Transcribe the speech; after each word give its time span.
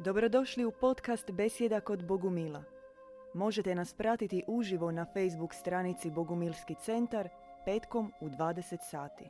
Dobrodošli 0.00 0.64
u 0.64 0.70
podcast 0.70 1.30
Besjeda 1.30 1.80
kod 1.80 2.06
Bogumila. 2.06 2.64
Možete 3.34 3.74
nas 3.74 3.94
pratiti 3.94 4.44
uživo 4.46 4.90
na 4.90 5.06
Facebook 5.14 5.54
stranici 5.54 6.10
Bogumilski 6.10 6.74
centar 6.84 7.28
petkom 7.64 8.12
u 8.20 8.28
20 8.28 8.76
sati. 8.90 9.24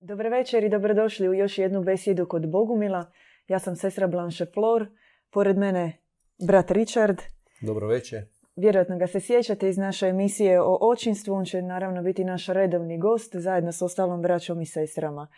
Dobar 0.00 0.28
večer 0.28 0.64
i 0.64 0.68
dobrodošli 0.68 1.28
u 1.28 1.34
još 1.34 1.58
jednu 1.58 1.82
besjedu 1.82 2.26
kod 2.26 2.50
Bogumila. 2.50 3.12
Ja 3.48 3.58
sam 3.58 3.76
sestra 3.76 4.06
Blanche 4.06 4.46
Flor, 4.54 4.86
pored 5.30 5.58
mene 5.58 5.98
brat 6.46 6.70
Richard. 6.70 7.18
Dobro 7.62 7.86
večer. 7.86 8.26
Vjerojatno 8.56 8.98
ga 8.98 9.06
se 9.06 9.20
sjećate 9.20 9.68
iz 9.68 9.78
naše 9.78 10.06
emisije 10.06 10.60
o 10.62 10.78
očinstvu. 10.80 11.34
On 11.34 11.44
će 11.44 11.62
naravno 11.62 12.02
biti 12.02 12.24
naš 12.24 12.46
redovni 12.46 12.98
gost 12.98 13.36
zajedno 13.36 13.72
s 13.72 13.82
ostalom 13.82 14.22
braćom 14.22 14.60
i 14.60 14.66
sestrama. 14.66 15.28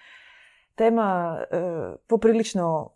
Tema 0.75 1.39
e, 1.51 1.61
poprilično 2.07 2.91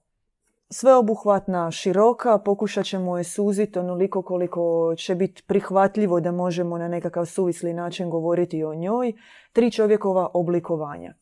sveobuhvatna, 0.71 1.71
široka, 1.71 2.39
pokušat 2.39 2.87
ćemo 2.87 3.19
je 3.19 3.25
suziti 3.25 3.79
onoliko 3.79 4.23
koliko 4.23 4.95
će 4.97 5.15
biti 5.15 5.43
prihvatljivo 5.47 6.21
da 6.21 6.33
možemo 6.33 6.79
na 6.79 6.89
nekakav 6.89 7.25
suvisli 7.25 7.75
način 7.75 8.11
govoriti 8.11 8.65
o 8.65 8.75
njoj. 8.75 9.13
Tri 9.53 9.71
čovjekova 9.71 10.31
oblikovanja. 10.35 11.15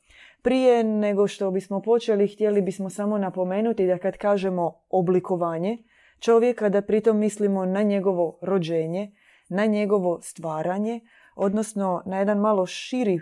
Prije 0.42 0.84
nego 0.84 1.26
što 1.26 1.50
bismo 1.50 1.80
počeli, 1.80 2.28
htjeli 2.28 2.62
bismo 2.62 2.90
samo 2.90 3.18
napomenuti 3.18 3.86
da 3.86 3.98
kad 3.98 4.16
kažemo 4.16 4.74
oblikovanje 4.90 5.78
čovjeka, 6.18 6.68
da 6.68 6.82
pritom 6.82 7.18
mislimo 7.18 7.66
na 7.66 7.82
njegovo 7.82 8.38
rođenje, 8.42 9.12
na 9.48 9.66
njegovo 9.66 10.20
stvaranje, 10.22 11.00
odnosno 11.36 12.02
na 12.06 12.18
jedan 12.18 12.38
malo 12.38 12.66
širi 12.66 13.20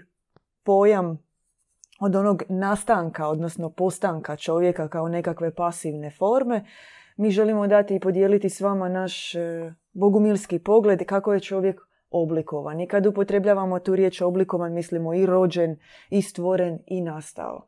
pojam 0.63 1.32
od 2.05 2.17
onog 2.17 2.43
nastanka, 2.49 3.29
odnosno 3.29 3.71
postanka 3.71 4.37
čovjeka 4.37 4.89
kao 4.89 5.09
nekakve 5.09 5.55
pasivne 5.55 6.11
forme, 6.11 6.65
mi 7.17 7.31
želimo 7.31 7.67
dati 7.67 7.95
i 7.95 8.01
podijeliti 8.01 8.51
s 8.51 8.61
vama 8.61 8.89
naš 8.89 9.35
e, 9.35 9.73
bogumilski 9.93 10.59
pogled 10.59 11.05
kako 11.07 11.33
je 11.33 11.41
čovjek 11.41 11.81
oblikovan. 12.11 12.81
I 12.81 12.87
kad 12.87 13.07
upotrebljavamo 13.07 13.79
tu 13.79 13.97
riječ 13.97 14.21
oblikovan, 14.21 14.73
mislimo 14.73 15.15
i 15.15 15.27
rođen, 15.27 15.77
i 16.11 16.23
stvoren, 16.23 16.79
i 16.87 17.01
nastao. 17.01 17.67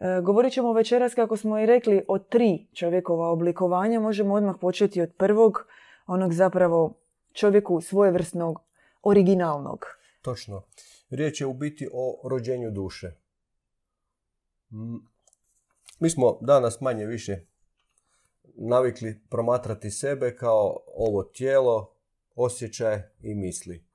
E, 0.00 0.20
govorit 0.20 0.52
ćemo 0.52 0.72
večeras, 0.72 1.14
kako 1.14 1.36
smo 1.36 1.58
i 1.58 1.66
rekli, 1.66 2.04
o 2.08 2.18
tri 2.18 2.66
čovjekova 2.72 3.28
oblikovanja. 3.28 4.00
Možemo 4.00 4.34
odmah 4.34 4.56
početi 4.60 5.02
od 5.02 5.12
prvog, 5.18 5.66
onog 6.06 6.32
zapravo 6.32 6.94
čovjeku 7.32 7.80
svojevrsnog, 7.80 8.60
originalnog. 9.02 9.86
Točno. 10.22 10.62
Riječ 11.10 11.40
je 11.40 11.46
u 11.46 11.54
biti 11.54 11.88
o 11.92 12.28
rođenju 12.28 12.70
duše. 12.70 13.23
Mi 16.00 16.10
smo 16.10 16.38
danas 16.40 16.80
manje 16.80 17.06
više 17.06 17.46
navikli 18.56 19.20
promatrati 19.30 19.90
sebe 19.90 20.36
kao 20.36 20.84
ovo 20.86 21.22
tijelo, 21.22 21.96
osjećaj 22.34 23.02
i 23.20 23.34
misli. 23.34 23.86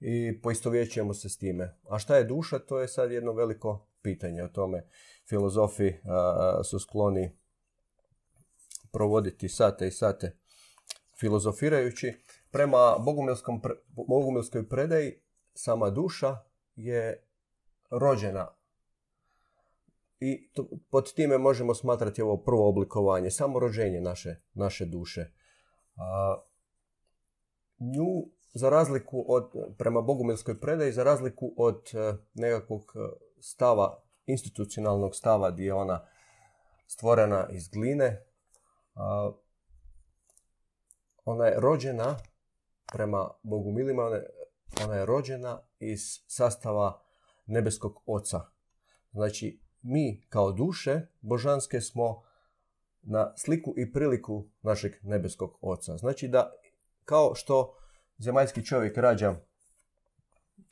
I 0.00 0.40
poistovjećujemo 0.42 1.14
se 1.14 1.28
s 1.28 1.38
time. 1.38 1.78
A 1.88 1.98
šta 1.98 2.16
je 2.16 2.24
duša, 2.24 2.58
to 2.58 2.80
je 2.80 2.88
sad 2.88 3.12
jedno 3.12 3.32
veliko 3.32 3.86
pitanje. 4.02 4.42
O 4.42 4.48
tome 4.48 4.88
filozofi 5.28 5.92
su 6.64 6.78
skloni 6.78 7.38
provoditi 8.92 9.48
sate 9.48 9.86
i 9.86 9.90
sate 9.90 10.38
filozofirajući. 11.20 12.14
Prema 12.50 12.96
bogumilskoj 14.06 14.68
predaji 14.68 15.22
sama 15.54 15.90
duša 15.90 16.36
je 16.76 17.26
rođena 17.90 18.56
i 20.24 20.50
pod 20.90 21.12
time 21.14 21.38
možemo 21.38 21.74
smatrati 21.74 22.22
ovo 22.22 22.36
prvo 22.36 22.68
oblikovanje, 22.68 23.30
samo 23.30 23.58
rođenje 23.58 24.00
naše, 24.00 24.36
naše 24.54 24.86
duše. 24.86 25.32
A, 25.96 26.36
nju, 27.78 28.30
za 28.52 28.70
razliku 28.70 29.24
od, 29.28 29.52
prema 29.78 30.00
bogumilskoj 30.00 30.60
predaji, 30.60 30.92
za 30.92 31.04
razliku 31.04 31.54
od 31.56 31.90
e, 31.94 32.12
nekakvog 32.34 32.82
e, 32.94 32.98
stava, 33.40 34.02
institucionalnog 34.26 35.16
stava 35.16 35.50
gdje 35.50 35.64
je 35.64 35.74
ona 35.74 36.06
stvorena 36.86 37.48
iz 37.50 37.68
gline, 37.68 38.26
a, 38.94 39.32
ona 41.24 41.46
je 41.46 41.60
rođena, 41.60 42.16
prema 42.92 43.30
bogumilima, 43.42 44.02
ona 44.02 44.16
je, 44.16 44.26
ona 44.84 44.94
je 44.94 45.06
rođena 45.06 45.60
iz 45.78 46.00
sastava 46.26 47.02
nebeskog 47.46 48.02
oca. 48.06 48.40
Znači, 49.12 49.63
mi 49.84 50.22
kao 50.28 50.52
duše 50.52 51.00
božanske 51.20 51.80
smo 51.80 52.22
na 53.02 53.32
sliku 53.36 53.74
i 53.76 53.92
priliku 53.92 54.44
našeg 54.62 54.92
nebeskog 55.02 55.58
oca. 55.60 55.96
Znači 55.96 56.28
da 56.28 56.52
kao 57.04 57.34
što 57.34 57.74
zemaljski 58.18 58.64
čovjek 58.64 58.96
rađa 58.96 59.34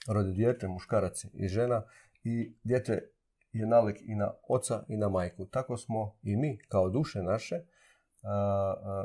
rodi 0.09 0.33
dijete, 0.33 0.69
muškarac 0.69 1.25
i 1.33 1.49
žena 1.49 1.83
i 2.25 2.55
dijete 2.65 3.11
je 3.53 3.67
nalik 3.67 3.97
i 4.00 4.15
na 4.15 4.33
oca 4.49 4.84
i 4.89 4.97
na 4.97 5.09
majku. 5.09 5.47
Tako 5.47 5.77
smo 5.77 6.17
i 6.23 6.37
mi 6.37 6.59
kao 6.69 6.91
duše 6.91 7.23
naše 7.23 7.61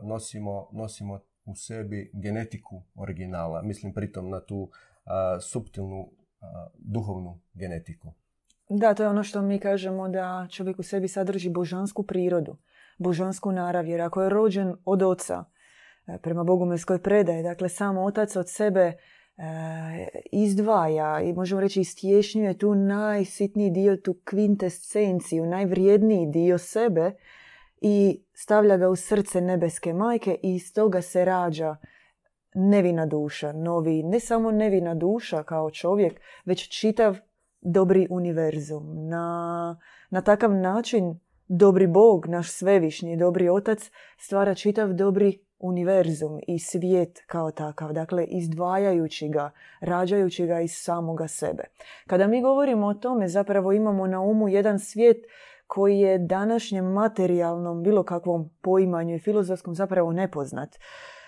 nosimo, 0.04 0.70
nosimo 0.74 1.20
u 1.46 1.56
sebi 1.56 2.12
genetiku 2.14 2.84
originala. 2.96 3.62
Mislim 3.62 3.94
pritom 3.94 4.30
na 4.30 4.46
tu 4.46 4.70
suptilnu 5.42 6.12
duhovnu 6.78 7.40
genetiku. 7.54 8.14
Da, 8.70 8.94
to 8.94 9.04
je 9.04 9.10
ono 9.10 9.24
što 9.24 9.42
mi 9.42 9.60
kažemo 9.60 10.10
da 10.10 10.48
čovjek 10.52 10.80
u 10.80 10.84
sebi 10.84 11.08
sadrži 11.08 11.50
božansku 11.50 12.04
prirodu, 12.04 12.58
božansku 12.98 13.52
narav, 13.52 13.88
jer 13.88 14.02
ako 14.02 14.22
je 14.22 14.30
rođen 14.30 14.76
od 14.86 15.04
oca, 15.04 15.44
e, 16.08 16.18
prema 16.22 16.44
bogumilskoj 16.44 17.02
predaje, 17.02 17.44
dakle 17.44 17.70
sam 17.70 17.98
otac 17.98 18.36
od 18.36 18.50
sebe 18.50 18.82
e, 18.82 18.94
izdvaja 20.32 21.22
i 21.22 21.34
možemo 21.34 21.62
reći 21.62 21.82
istješnjuje 21.82 22.58
tu 22.58 22.76
najsitniji 22.76 23.72
dio, 23.72 23.98
tu 23.98 24.16
kvintescenciju, 24.26 25.46
najvrijedniji 25.46 26.28
dio 26.28 26.58
sebe 26.58 27.12
i 27.82 28.24
stavlja 28.34 28.78
ga 28.78 28.90
u 28.90 28.96
srce 28.96 29.42
nebeske 29.42 29.94
majke 29.94 30.38
i 30.44 30.56
iz 30.56 30.74
toga 30.74 31.02
se 31.02 31.26
rađa 31.26 31.76
nevina 32.54 33.06
duša, 33.06 33.52
novi, 33.52 34.04
ne 34.04 34.20
samo 34.20 34.52
nevina 34.52 34.96
duša 34.96 35.44
kao 35.44 35.72
čovjek, 35.72 36.22
već 36.46 36.80
čitav 36.80 37.18
dobri 37.62 38.08
univerzum. 38.10 39.10
Na, 39.10 39.78
na 40.10 40.22
takav 40.22 40.56
način 40.56 41.20
dobri 41.48 41.88
Bog, 41.88 42.28
naš 42.28 42.52
svevišnji 42.52 43.18
dobri 43.18 43.50
otac, 43.50 43.92
stvara 44.18 44.56
čitav 44.56 44.94
dobri 44.94 45.40
univerzum 45.60 46.40
i 46.48 46.60
svijet 46.60 47.24
kao 47.28 47.52
takav, 47.52 47.94
dakle 47.94 48.26
izdvajajući 48.26 49.30
ga, 49.30 49.52
rađajući 49.80 50.48
ga 50.48 50.60
iz 50.60 50.72
samoga 50.74 51.28
sebe. 51.28 51.64
Kada 52.08 52.28
mi 52.28 52.42
govorimo 52.42 52.88
o 52.88 52.94
tome, 52.94 53.28
zapravo 53.28 53.72
imamo 53.72 54.08
na 54.08 54.22
umu 54.22 54.48
jedan 54.48 54.80
svijet 54.80 55.18
koji 55.68 56.00
je 56.00 56.18
današnjem 56.18 56.86
materijalnom, 56.86 57.84
bilo 57.84 58.04
kakvom 58.04 58.50
poimanju 58.62 59.16
i 59.16 59.20
filozofskom 59.20 59.76
zapravo 59.76 60.14
nepoznat. 60.14 60.70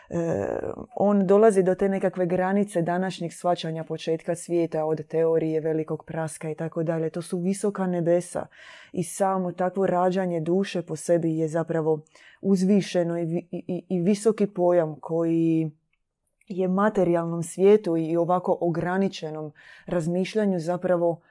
E, 0.09 0.47
on 0.95 1.27
dolazi 1.27 1.63
do 1.63 1.75
te 1.75 1.89
nekakve 1.89 2.25
granice 2.25 2.81
današnjeg 2.81 3.33
svačanja 3.33 3.83
početka 3.83 4.35
svijeta 4.35 4.85
od 4.85 5.07
teorije 5.07 5.61
velikog 5.61 6.05
praska 6.05 6.49
i 6.49 6.55
tako 6.55 6.83
dalje. 6.83 7.09
To 7.09 7.21
su 7.21 7.37
visoka 7.37 7.87
nebesa 7.87 8.45
i 8.91 9.03
samo 9.03 9.51
takvo 9.51 9.85
rađanje 9.85 10.39
duše 10.39 10.81
po 10.81 10.95
sebi 10.95 11.37
je 11.37 11.47
zapravo 11.47 12.01
uzvišeno 12.41 13.19
i, 13.19 13.47
i, 13.51 13.83
i 13.89 13.99
visoki 13.99 14.47
pojam 14.47 14.95
koji 14.99 15.71
je 16.47 16.67
materijalnom 16.67 17.43
svijetu 17.43 17.97
i 17.97 18.17
ovako 18.17 18.57
ograničenom 18.61 19.51
razmišljanju 19.85 20.59
zapravo 20.59 21.21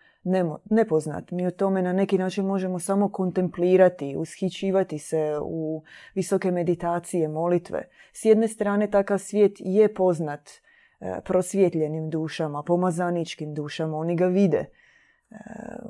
nepoznat. 0.71 1.31
Mi 1.31 1.47
o 1.47 1.51
tome 1.51 1.83
na 1.83 1.93
neki 1.93 2.19
način 2.19 2.45
možemo 2.45 2.79
samo 2.79 3.09
kontemplirati, 3.09 4.17
ushićivati 4.17 4.99
se 4.99 5.39
u 5.43 5.83
visoke 6.15 6.51
meditacije, 6.51 7.29
molitve. 7.29 7.89
S 8.13 8.25
jedne 8.25 8.49
strane 8.49 8.91
takav 8.91 9.19
svijet 9.19 9.53
je 9.59 9.95
poznat 9.95 10.49
e, 10.49 11.21
prosvjetljenim 11.25 12.11
dušama, 12.11 12.63
pomazaničkim 12.63 13.55
dušama, 13.55 13.99
oni 13.99 14.17
ga 14.17 14.27
vide. 14.27 14.59
E, 15.31 15.37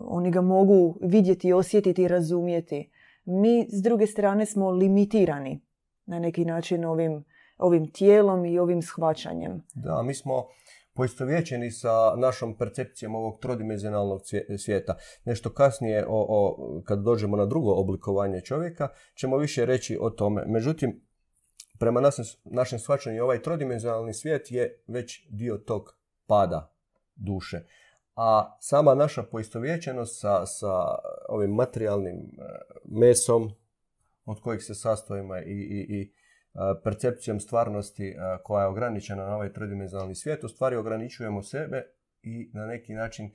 oni 0.00 0.30
ga 0.30 0.40
mogu 0.40 0.98
vidjeti, 1.02 1.52
osjetiti 1.52 2.02
i 2.02 2.08
razumjeti. 2.08 2.90
Mi 3.24 3.66
s 3.70 3.82
druge 3.82 4.06
strane 4.06 4.46
smo 4.46 4.70
limitirani 4.70 5.60
na 6.06 6.18
neki 6.18 6.44
način 6.44 6.84
ovim, 6.84 7.24
ovim 7.58 7.92
tijelom 7.92 8.44
i 8.44 8.58
ovim 8.58 8.82
shvaćanjem. 8.82 9.62
Da, 9.74 10.02
mi 10.02 10.14
smo 10.14 10.46
poistovjećeni 10.98 11.70
sa 11.70 12.16
našom 12.16 12.56
percepcijom 12.58 13.14
ovog 13.14 13.38
trodimenzionalnog 13.40 14.20
svijeta. 14.58 14.96
Nešto 15.24 15.50
kasnije, 15.50 16.06
o, 16.08 16.26
o, 16.28 16.82
kad 16.84 17.02
dođemo 17.02 17.36
na 17.36 17.46
drugo 17.46 17.72
oblikovanje 17.72 18.40
čovjeka, 18.40 18.88
ćemo 19.14 19.36
više 19.36 19.66
reći 19.66 19.98
o 20.00 20.10
tome. 20.10 20.44
Međutim, 20.46 21.00
prema 21.78 22.00
našem, 22.00 22.24
našem 22.44 22.78
shvaćanju, 22.78 23.22
ovaj 23.22 23.42
trodimenzionalni 23.42 24.14
svijet 24.14 24.50
je 24.50 24.82
već 24.86 25.26
dio 25.30 25.56
tog 25.56 25.96
pada 26.26 26.74
duše. 27.16 27.60
a 28.14 28.56
sama 28.60 28.94
naša 28.94 29.22
poistovjećenost 29.22 30.20
sa, 30.20 30.46
sa 30.46 30.72
ovim 31.28 31.50
materijalnim 31.50 32.16
e, 32.16 32.28
mesom 32.84 33.50
od 34.24 34.40
kojih 34.40 34.64
se 34.64 34.74
sastojimo 34.74 35.36
i, 35.36 35.40
i, 35.40 36.00
i 36.00 36.12
percepcijom 36.84 37.40
stvarnosti 37.40 38.16
koja 38.42 38.62
je 38.62 38.68
ograničena 38.68 39.26
na 39.26 39.34
ovaj 39.34 39.52
trodimenzionalni 39.52 40.14
svijet, 40.14 40.44
u 40.44 40.48
stvari 40.48 40.76
ograničujemo 40.76 41.42
sebe 41.42 41.86
i 42.22 42.50
na 42.52 42.66
neki 42.66 42.92
način 42.92 43.30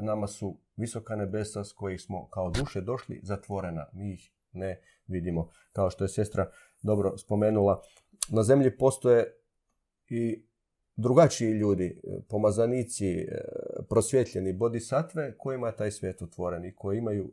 nama 0.00 0.26
su 0.26 0.58
visoka 0.76 1.16
nebesa 1.16 1.64
s 1.64 1.72
kojih 1.72 2.00
smo 2.00 2.28
kao 2.28 2.50
duše 2.50 2.80
došli 2.80 3.20
zatvorena. 3.22 3.86
Mi 3.92 4.12
ih 4.12 4.32
ne 4.52 4.80
vidimo. 5.06 5.50
Kao 5.72 5.90
što 5.90 6.04
je 6.04 6.08
sestra 6.08 6.50
dobro 6.82 7.18
spomenula, 7.18 7.82
na 8.28 8.42
zemlji 8.42 8.76
postoje 8.76 9.34
i 10.08 10.46
drugačiji 10.96 11.50
ljudi, 11.50 12.00
pomazanici, 12.28 13.26
prosvjetljeni 13.88 14.52
bodhisatve 14.52 15.34
kojima 15.38 15.66
je 15.66 15.76
taj 15.76 15.90
svijet 15.90 16.22
otvoren 16.22 16.64
i 16.64 16.74
koji 16.74 16.98
imaju 16.98 17.32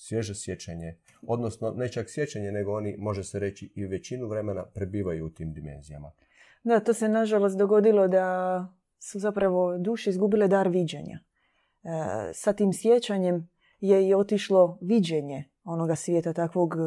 svježe 0.00 0.34
sjećanje, 0.34 0.96
odnosno 1.22 1.70
ne 1.70 1.88
čak 1.88 2.10
sjećanje, 2.10 2.52
nego 2.52 2.72
oni, 2.72 2.96
može 2.98 3.24
se 3.24 3.38
reći, 3.38 3.72
i 3.74 3.86
većinu 3.86 4.28
vremena 4.28 4.64
prebivaju 4.64 5.26
u 5.26 5.30
tim 5.30 5.52
dimenzijama. 5.52 6.10
Da, 6.64 6.80
to 6.80 6.94
se 6.94 7.08
nažalost 7.08 7.58
dogodilo 7.58 8.08
da 8.08 8.66
su 8.98 9.18
zapravo 9.18 9.78
duše 9.78 10.10
izgubile 10.10 10.48
dar 10.48 10.68
viđenja. 10.68 11.18
E, 11.18 11.88
sa 12.34 12.52
tim 12.52 12.72
sjećanjem 12.72 13.48
je 13.80 14.08
i 14.08 14.14
otišlo 14.14 14.78
viđenje 14.80 15.44
onoga 15.64 15.94
svijeta, 15.94 16.32
takvog 16.32 16.74
e, 16.74 16.78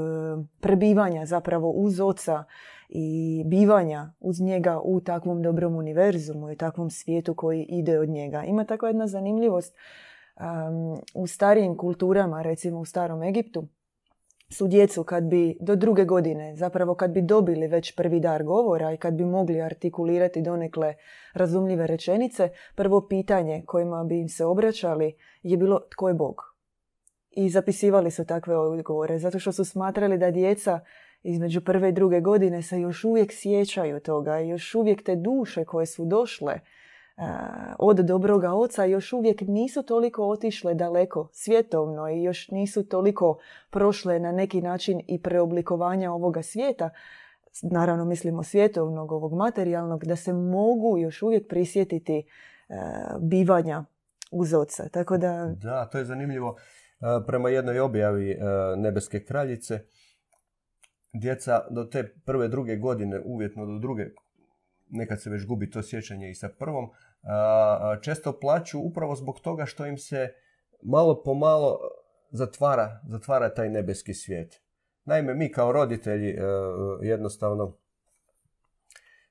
prebivanja 0.61 1.25
zapravo 1.25 1.71
uz 1.71 1.99
oca 1.99 2.43
i 2.89 3.43
bivanja 3.45 4.13
uz 4.19 4.41
njega 4.41 4.79
u 4.83 5.01
takvom 5.01 5.41
dobrom 5.41 5.75
univerzumu 5.75 6.51
i 6.51 6.57
takvom 6.57 6.89
svijetu 6.89 7.35
koji 7.35 7.65
ide 7.69 7.99
od 7.99 8.09
njega. 8.09 8.43
Ima 8.43 8.65
takva 8.65 8.87
jedna 8.87 9.07
zanimljivost 9.07 9.75
u 11.15 11.27
starijim 11.27 11.77
kulturama, 11.77 12.41
recimo 12.41 12.79
u 12.79 12.85
starom 12.85 13.23
Egiptu, 13.23 13.67
su 14.53 14.67
djecu 14.67 15.03
kad 15.03 15.23
bi 15.23 15.57
do 15.61 15.75
druge 15.75 16.05
godine, 16.05 16.55
zapravo 16.55 16.95
kad 16.95 17.11
bi 17.11 17.21
dobili 17.21 17.67
već 17.67 17.95
prvi 17.95 18.19
dar 18.19 18.43
govora 18.43 18.93
i 18.93 18.97
kad 18.97 19.13
bi 19.13 19.25
mogli 19.25 19.61
artikulirati 19.61 20.41
donekle 20.41 20.95
razumljive 21.33 21.87
rečenice, 21.87 22.49
prvo 22.75 23.07
pitanje 23.07 23.63
kojima 23.65 24.03
bi 24.03 24.19
im 24.19 24.29
se 24.29 24.45
obraćali 24.45 25.15
je 25.43 25.57
bilo 25.57 25.79
tko 25.91 26.07
je 26.07 26.13
Bog. 26.13 26.41
I 27.31 27.49
zapisivali 27.49 28.11
su 28.11 28.25
takve 28.25 28.57
odgovore, 28.57 29.19
zato 29.19 29.39
što 29.39 29.51
su 29.51 29.65
smatrali 29.65 30.17
da 30.17 30.31
djeca 30.31 30.79
između 31.23 31.61
prve 31.61 31.89
i 31.89 31.91
druge 31.91 32.21
godine 32.21 32.61
se 32.61 32.79
još 32.79 33.03
uvijek 33.03 33.31
sjećaju 33.33 33.99
toga 33.99 34.39
još 34.39 34.75
uvijek 34.75 35.03
te 35.03 35.15
duše 35.15 35.65
koje 35.65 35.85
su 35.85 36.05
došle 36.05 36.59
od 37.79 37.97
dobroga 37.97 38.53
oca 38.53 38.85
još 38.85 39.13
uvijek 39.13 39.41
nisu 39.41 39.83
toliko 39.83 40.27
otišle 40.27 40.73
daleko 40.73 41.29
svjetovno 41.31 42.09
i 42.09 42.23
još 42.23 42.51
nisu 42.51 42.87
toliko 42.87 43.37
prošle 43.69 44.19
na 44.19 44.31
neki 44.31 44.61
način 44.61 45.01
i 45.07 45.21
preoblikovanja 45.21 46.11
ovoga 46.11 46.41
svijeta, 46.41 46.89
naravno 47.61 48.05
mislimo 48.05 48.43
svjetovnog, 48.43 49.11
ovog 49.11 49.33
materijalnog, 49.33 50.05
da 50.05 50.15
se 50.15 50.33
mogu 50.33 50.97
još 50.97 51.21
uvijek 51.21 51.47
prisjetiti 51.49 52.23
bivanja 53.19 53.85
uz 54.31 54.53
oca. 54.53 54.89
Tako 54.89 55.17
da... 55.17 55.53
da, 55.61 55.85
to 55.85 55.97
je 55.97 56.05
zanimljivo. 56.05 56.55
Prema 57.27 57.49
jednoj 57.49 57.79
objavi 57.79 58.37
Nebeske 58.77 59.23
kraljice, 59.25 59.79
djeca 61.13 61.67
do 61.69 61.83
te 61.83 62.15
prve, 62.25 62.47
druge 62.47 62.75
godine, 62.75 63.21
uvjetno 63.25 63.65
do 63.65 63.79
druge 63.79 64.05
nekad 64.89 65.21
se 65.21 65.29
već 65.29 65.45
gubi 65.45 65.69
to 65.69 65.83
sjećanje 65.83 66.29
i 66.29 66.35
sa 66.35 66.49
prvom, 66.59 66.89
često 68.01 68.39
plaću 68.39 68.79
upravo 68.79 69.15
zbog 69.15 69.39
toga 69.39 69.65
što 69.65 69.85
im 69.85 69.97
se 69.97 70.29
malo 70.81 71.23
po 71.23 71.33
malo 71.33 71.79
zatvara, 72.31 73.01
zatvara 73.07 73.53
taj 73.53 73.69
nebeski 73.69 74.13
svijet. 74.13 74.61
Naime, 75.05 75.33
mi 75.33 75.51
kao 75.51 75.71
roditelji 75.71 76.29
e, 76.29 76.41
jednostavno 77.01 77.77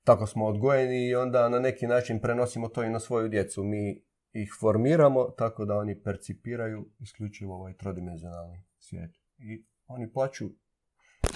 tako 0.05 0.27
smo 0.27 0.47
odgojeni 0.47 1.09
i 1.09 1.15
onda 1.15 1.49
na 1.49 1.59
neki 1.59 1.87
način 1.87 2.21
prenosimo 2.21 2.69
to 2.69 2.85
i 2.85 2.91
na 2.91 3.01
svoju 3.01 3.29
djecu. 3.29 3.65
Mi 3.65 4.05
ih 4.33 4.53
formiramo 4.61 5.25
tako 5.25 5.65
da 5.65 5.77
oni 5.77 6.03
percipiraju 6.03 6.89
isključivo 6.99 7.55
ovaj 7.55 7.77
trodimenzionalni 7.77 8.65
svijet. 8.79 9.11
I 9.39 9.65
oni 9.87 10.13
plaću, 10.13 10.51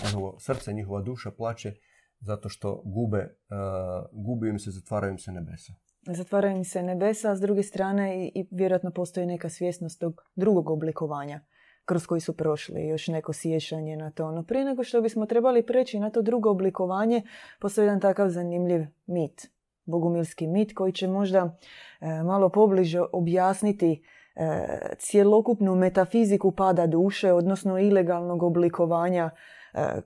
njihovo 0.05 0.39
srce, 0.39 0.73
njihova 0.73 1.03
duša 1.03 1.31
plaće 1.31 1.75
zato 2.21 2.49
što 2.49 2.83
gube, 2.85 3.19
uh, 3.19 4.25
gubi 4.25 4.49
im 4.49 4.59
se, 4.59 4.71
zatvaraju 4.71 5.11
im 5.13 5.19
se 5.19 5.33
nebesa. 5.33 5.73
Zatvaraju 6.07 6.57
im 6.57 6.65
se 6.65 6.83
nebesa, 6.83 7.31
a 7.31 7.37
s 7.37 7.41
druge 7.41 7.63
strane 7.63 8.27
i, 8.27 8.33
i 8.35 8.49
vjerojatno 8.51 8.91
postoji 8.91 9.27
neka 9.27 9.49
svjesnost 9.49 10.01
tog 10.01 10.23
drugog 10.37 10.71
oblikovanja 10.71 11.41
kroz 11.87 12.07
koji 12.07 12.21
su 12.21 12.37
prošli, 12.37 12.89
još 12.89 13.09
neko 13.09 13.33
sjećanje 13.33 13.97
na 13.97 14.11
to. 14.11 14.31
No 14.31 14.43
prije 14.43 14.65
nego 14.65 14.85
što 14.85 15.01
bismo 15.01 15.27
trebali 15.27 15.67
preći 15.67 15.99
na 15.99 16.11
to 16.11 16.23
drugo 16.23 16.51
oblikovanje, 16.51 17.23
postoji 17.61 17.85
jedan 17.85 18.01
takav 18.01 18.29
zanimljiv 18.29 18.87
mit, 19.07 19.51
bogumilski 19.85 20.47
mit 20.47 20.75
koji 20.75 20.93
će 20.93 21.09
možda 21.09 21.57
e, 22.01 22.23
malo 22.23 22.49
pobliže 22.49 23.01
objasniti 23.13 24.03
e, 24.37 24.67
cjelokupnu 24.99 25.75
metafiziku 25.75 26.53
pada 26.53 26.87
duše, 26.87 27.33
odnosno 27.33 27.79
ilegalnog 27.79 28.43
oblikovanja 28.43 29.31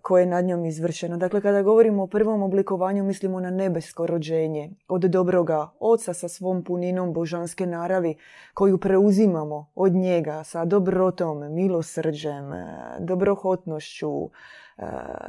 koje 0.03 0.23
je 0.23 0.27
nad 0.27 0.45
njom 0.45 0.65
izvršeno. 0.65 1.17
Dakle, 1.17 1.41
kada 1.41 1.63
govorimo 1.63 2.03
o 2.03 2.07
prvom 2.07 2.43
oblikovanju, 2.43 3.05
mislimo 3.05 3.41
na 3.41 3.51
nebesko 3.51 4.07
rođenje 4.07 4.71
od 4.89 5.01
dobroga 5.01 5.71
oca 5.81 6.15
sa 6.15 6.29
svom 6.29 6.65
puninom 6.65 7.13
božanske 7.13 7.67
naravi 7.67 8.15
koju 8.55 8.79
preuzimamo 8.79 9.73
od 9.75 9.93
njega 9.93 10.45
sa 10.45 10.65
dobrotom, 10.65 11.55
milosrđem, 11.55 12.53
e, 12.53 12.67
dobrohotnošću, 13.01 14.11
e, 14.25 14.31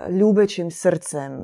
ljubećim 0.10 0.72
srcem, 0.72 1.42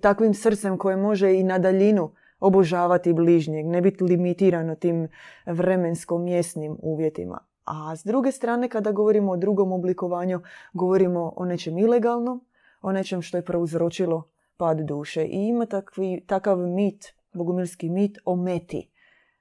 takvim 0.00 0.34
srcem 0.34 0.78
koje 0.78 0.96
može 0.96 1.34
i 1.34 1.42
na 1.42 1.58
daljinu 1.58 2.10
obožavati 2.40 3.12
bližnjeg, 3.12 3.66
ne 3.66 3.80
biti 3.80 4.04
limitirano 4.04 4.74
tim 4.74 5.08
vremensko-mjesnim 5.46 6.76
uvjetima. 6.82 7.38
A 7.66 7.96
s 7.96 8.04
druge 8.04 8.32
strane, 8.32 8.68
kada 8.68 8.92
govorimo 8.92 9.32
o 9.32 9.36
drugom 9.36 9.72
oblikovanju, 9.72 10.40
govorimo 10.72 11.32
o 11.36 11.44
nečem 11.44 11.78
ilegalnom, 11.78 12.44
o 12.82 12.92
nečem 12.92 13.22
što 13.22 13.36
je 13.36 13.44
prouzročilo 13.44 14.28
pad 14.56 14.80
duše. 14.80 15.24
I 15.24 15.46
ima 15.48 15.66
takvi, 15.66 16.24
takav 16.26 16.58
mit, 16.58 17.14
bogumilski 17.32 17.88
mit 17.88 18.18
o 18.24 18.36
meti. 18.36 18.90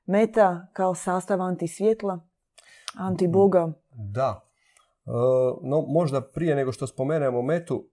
Meta 0.06 0.68
kao 0.74 0.96
sastav 0.96 1.42
antisvjetla, 1.42 2.20
antiboga. 2.98 3.72
Da. 3.94 4.42
E, 5.06 5.12
no, 5.62 5.82
možda 5.82 6.22
prije 6.22 6.56
nego 6.56 6.72
što 6.72 6.88
spomenemo 6.88 7.42
metu, 7.42 7.88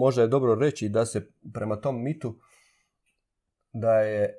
možda 0.00 0.22
je 0.22 0.28
dobro 0.28 0.54
reći 0.54 0.88
da 0.88 1.06
se 1.06 1.30
prema 1.54 1.76
tom 1.76 2.02
mitu 2.02 2.34
da 3.72 3.92
je 3.92 4.34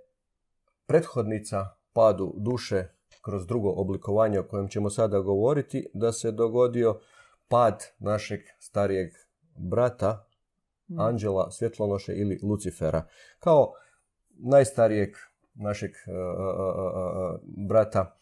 prethodnica 0.85 1.65
padu 1.93 2.33
duše 2.37 2.96
kroz 3.25 3.47
drugo 3.47 3.69
oblikovanje 3.69 4.39
o 4.39 4.47
kojem 4.47 4.67
ćemo 4.67 4.89
sada 4.89 5.19
govoriti, 5.19 5.89
da 5.93 6.11
se 6.11 6.31
dogodio 6.31 6.99
pad 7.47 7.83
našeg 7.99 8.39
starijeg 8.59 9.09
brata, 9.55 10.27
mm. 10.87 10.99
Anđela 10.99 11.51
Svjetlonoše 11.51 12.13
ili 12.15 12.39
Lucifera. 12.43 13.07
Kao 13.39 13.73
najstarijeg 14.29 15.09
našeg 15.53 15.91
uh, 15.91 16.13
uh, 16.13 16.75
uh, 17.33 17.39
brata 17.67 18.17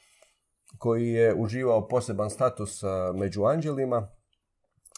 koji 0.78 1.10
je 1.10 1.36
uživao 1.36 1.88
poseban 1.88 2.30
status 2.30 2.82
među 3.16 3.44
anđelima 3.44 4.08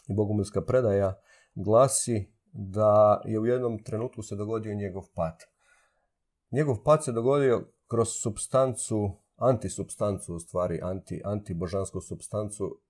i 0.08 0.14
bogumilska 0.14 0.62
predaja 0.62 1.20
glasi 1.54 2.32
da 2.52 3.22
je 3.24 3.38
u 3.38 3.46
jednom 3.46 3.82
trenutku 3.84 4.22
se 4.22 4.36
dogodio 4.36 4.74
njegov 4.74 5.02
pad. 5.14 5.34
Njegov 6.50 6.76
pad 6.84 7.04
se 7.04 7.12
dogodio 7.12 7.68
kroz 7.86 8.08
substancu 8.22 9.10
antisubstancu, 9.38 10.34
u 10.34 10.38
stvari 10.38 10.80
anti, 10.82 11.22
antibožansku 11.24 12.00
substancu 12.00 12.80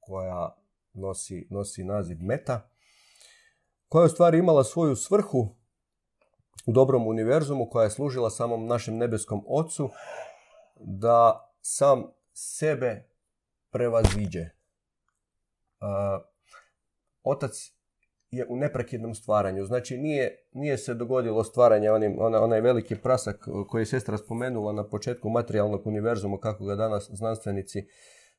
koja 0.00 0.56
nosi, 0.92 1.46
nosi 1.50 1.84
naziv 1.84 2.18
meta, 2.20 2.70
koja 3.88 4.02
je 4.02 4.06
u 4.06 4.08
stvari 4.08 4.38
imala 4.38 4.64
svoju 4.64 4.96
svrhu 4.96 5.56
u 6.66 6.72
dobrom 6.72 7.06
univerzumu 7.06 7.70
koja 7.70 7.84
je 7.84 7.90
služila 7.90 8.30
samom 8.30 8.66
našem 8.66 8.96
nebeskom 8.96 9.44
ocu 9.48 9.90
da 10.76 11.50
sam 11.60 12.12
sebe 12.32 13.08
prevaziđe. 13.70 14.48
Otac 17.22 17.72
je 18.30 18.46
u 18.48 18.56
neprekidnom 18.56 19.14
stvaranju. 19.14 19.64
Znači 19.64 19.98
nije, 19.98 20.48
nije 20.52 20.78
se 20.78 20.94
dogodilo 20.94 21.44
stvaranje 21.44 21.90
onim, 21.90 22.16
ona, 22.20 22.42
onaj 22.42 22.60
veliki 22.60 22.96
prasak 22.96 23.48
koji 23.68 23.82
je 23.82 23.86
sestra 23.86 24.18
spomenula 24.18 24.72
na 24.72 24.88
početku 24.88 25.28
materijalnog 25.28 25.86
univerzuma 25.86 26.38
kako 26.38 26.64
ga 26.64 26.74
danas 26.74 27.10
znanstvenici 27.12 27.86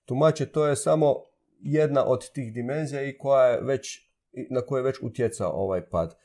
tumače. 0.06 0.46
To 0.46 0.68
je 0.68 0.76
samo 0.76 1.16
jedna 1.60 2.06
od 2.06 2.32
tih 2.32 2.54
dimenzija 2.54 3.04
i 3.04 3.18
koja 3.18 3.46
je 3.46 3.62
već, 3.62 4.12
na 4.50 4.62
koje 4.62 4.80
je 4.80 4.84
već 4.84 4.98
utjecao 5.02 5.52
ovaj 5.52 5.90
pad. 5.90 6.18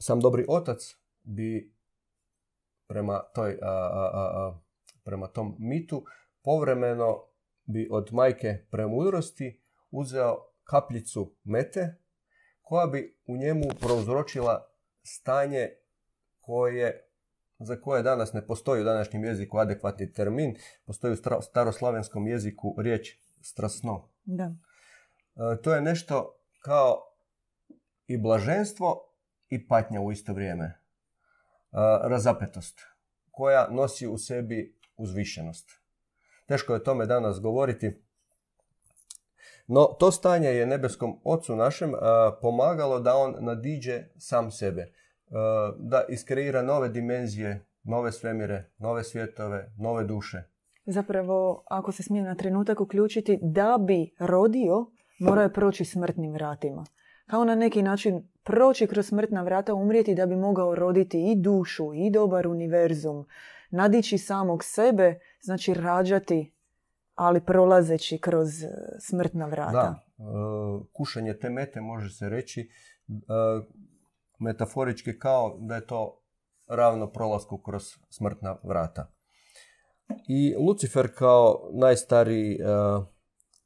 sam 0.00 0.20
dobri 0.20 0.44
otac 0.48 0.96
bi 1.22 1.72
prema, 2.86 3.22
toj, 3.34 3.58
prema 5.04 5.26
tom 5.26 5.56
mitu, 5.58 6.04
povremeno 6.42 7.22
bi 7.64 7.88
od 7.90 8.08
majke 8.12 8.66
premudrosti 8.70 9.60
uzeo 9.90 10.55
kapljicu 10.66 11.36
mete 11.44 11.94
koja 12.62 12.86
bi 12.86 13.18
u 13.26 13.36
njemu 13.36 13.64
prouzročila 13.80 14.68
stanje 15.02 15.68
koje 16.40 17.02
za 17.58 17.80
koje 17.80 18.02
danas 18.02 18.32
ne 18.32 18.46
postoji 18.46 18.80
u 18.80 18.84
današnjem 18.84 19.24
jeziku 19.24 19.58
adekvatni 19.58 20.12
termin, 20.12 20.56
postoji 20.86 21.12
u 21.12 21.42
staroslavenskom 21.42 22.26
jeziku 22.26 22.74
riječ 22.78 23.18
strasno. 23.40 24.08
Da. 24.24 24.44
E, 24.44 25.62
to 25.62 25.74
je 25.74 25.80
nešto 25.80 26.40
kao 26.58 26.96
i 28.06 28.18
blaženstvo 28.18 29.14
i 29.48 29.68
patnja 29.68 30.00
u 30.00 30.12
isto 30.12 30.32
vrijeme. 30.32 30.64
E, 30.64 30.74
razapetost 32.02 32.80
koja 33.30 33.68
nosi 33.70 34.06
u 34.06 34.18
sebi 34.18 34.78
uzvišenost. 34.96 35.70
Teško 36.46 36.72
je 36.72 36.76
o 36.76 36.84
tome 36.84 37.06
danas 37.06 37.40
govoriti. 37.40 38.05
No, 39.66 39.84
to 39.84 40.10
stanje 40.10 40.48
je 40.48 40.66
nebeskom 40.66 41.20
ocu 41.24 41.56
našem 41.56 41.92
pomagalo 42.42 43.00
da 43.00 43.16
on 43.16 43.34
nadiđe 43.40 44.04
sam 44.18 44.50
sebe. 44.50 44.92
Da 45.78 46.04
iskreira 46.08 46.62
nove 46.62 46.88
dimenzije, 46.88 47.66
nove 47.82 48.12
svemire, 48.12 48.70
nove 48.78 49.04
svjetove, 49.04 49.72
nove 49.78 50.04
duše. 50.04 50.42
Zapravo, 50.86 51.64
ako 51.70 51.92
se 51.92 52.02
smijem 52.02 52.26
na 52.26 52.34
trenutak 52.34 52.80
uključiti, 52.80 53.38
da 53.42 53.78
bi 53.86 54.14
rodio, 54.18 54.86
morao 55.20 55.42
je 55.42 55.52
proći 55.52 55.84
smrtnim 55.84 56.32
vratima 56.32 56.84
kao 57.26 57.44
na 57.44 57.54
neki 57.54 57.82
način 57.82 58.28
proći 58.44 58.86
kroz 58.86 59.06
smrtna 59.06 59.42
vrata, 59.42 59.74
umrijeti 59.74 60.14
da 60.14 60.26
bi 60.26 60.36
mogao 60.36 60.74
roditi 60.74 61.32
i 61.32 61.36
dušu 61.36 61.94
i 61.94 62.10
dobar 62.10 62.46
univerzum, 62.46 63.26
nadići 63.70 64.18
samog 64.18 64.64
sebe, 64.64 65.18
znači 65.40 65.74
rađati, 65.74 66.55
ali 67.16 67.40
prolazeći 67.40 68.18
kroz 68.18 68.62
e, 68.62 68.68
smrtna 69.00 69.46
vrata. 69.46 69.72
Da, 69.72 70.04
e, 70.18 70.24
kušanje 70.92 71.34
te 71.34 71.50
mete 71.50 71.80
može 71.80 72.10
se 72.10 72.28
reći 72.28 72.60
e, 72.60 73.14
metaforički 74.38 75.18
kao 75.18 75.56
da 75.60 75.74
je 75.74 75.86
to 75.86 76.20
ravno 76.68 77.12
prolasku 77.12 77.58
kroz 77.58 77.82
smrtna 78.10 78.56
vrata. 78.62 79.12
I 80.28 80.54
Lucifer 80.58 81.14
kao 81.14 81.70
najstariji 81.72 82.58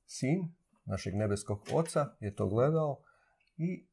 sin 0.07 0.53
našeg 0.85 1.15
nebeskog 1.15 1.61
oca 1.73 2.07
je 2.21 2.35
to 2.35 2.47
gledao 2.47 3.01
i 3.57 3.87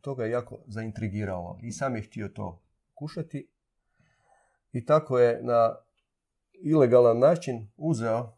to 0.00 0.14
ga 0.14 0.24
je 0.24 0.30
jako 0.30 0.58
zaintrigiralo. 0.66 1.58
I 1.62 1.72
sam 1.72 1.96
je 1.96 2.02
htio 2.02 2.28
to 2.28 2.62
kušati. 2.94 3.48
I 4.72 4.84
tako 4.84 5.18
je 5.18 5.42
na 5.42 5.74
ilegalan 6.52 7.18
način 7.18 7.68
uzeo, 7.76 8.37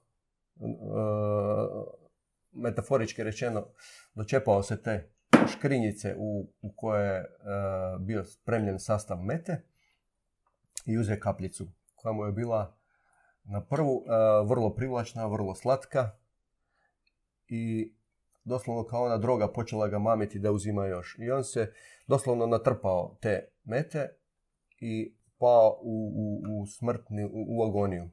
metaforički 2.53 3.23
rečeno, 3.23 3.67
dočepao 4.15 4.63
se 4.63 4.83
te 4.83 5.11
škrinjice 5.47 6.15
u, 6.19 6.53
u 6.63 6.73
koje 6.77 7.15
je 7.15 7.21
uh, 7.21 8.01
bio 8.07 8.25
spremljen 8.25 8.79
sastav 8.79 9.23
mete 9.23 9.63
i 10.87 10.99
uzeo 10.99 11.17
kapljicu 11.21 11.69
koja 11.95 12.13
mu 12.13 12.25
je 12.25 12.33
bila 12.33 12.77
na 13.45 13.65
prvu 13.65 13.97
uh, 13.97 14.49
vrlo 14.49 14.75
privlačna, 14.75 15.27
vrlo 15.27 15.55
slatka 15.55 16.11
i 17.49 17.93
doslovno 18.45 18.85
kao 18.85 19.05
ona 19.05 19.19
droga 19.19 19.53
počela 19.53 19.89
ga 19.89 19.99
mamiti 19.99 20.39
da 20.39 20.53
uzima 20.53 20.87
još. 20.87 21.17
I 21.19 21.31
on 21.31 21.45
se 21.45 21.73
doslovno 22.07 22.47
natrpao 22.47 23.17
te 23.21 23.49
mete 23.65 24.09
i 24.81 25.15
pao 25.39 25.81
u, 25.83 26.13
u, 26.17 26.61
u 26.61 26.67
smrtni, 26.67 27.29
u 27.33 27.65
agoniju. 27.65 28.11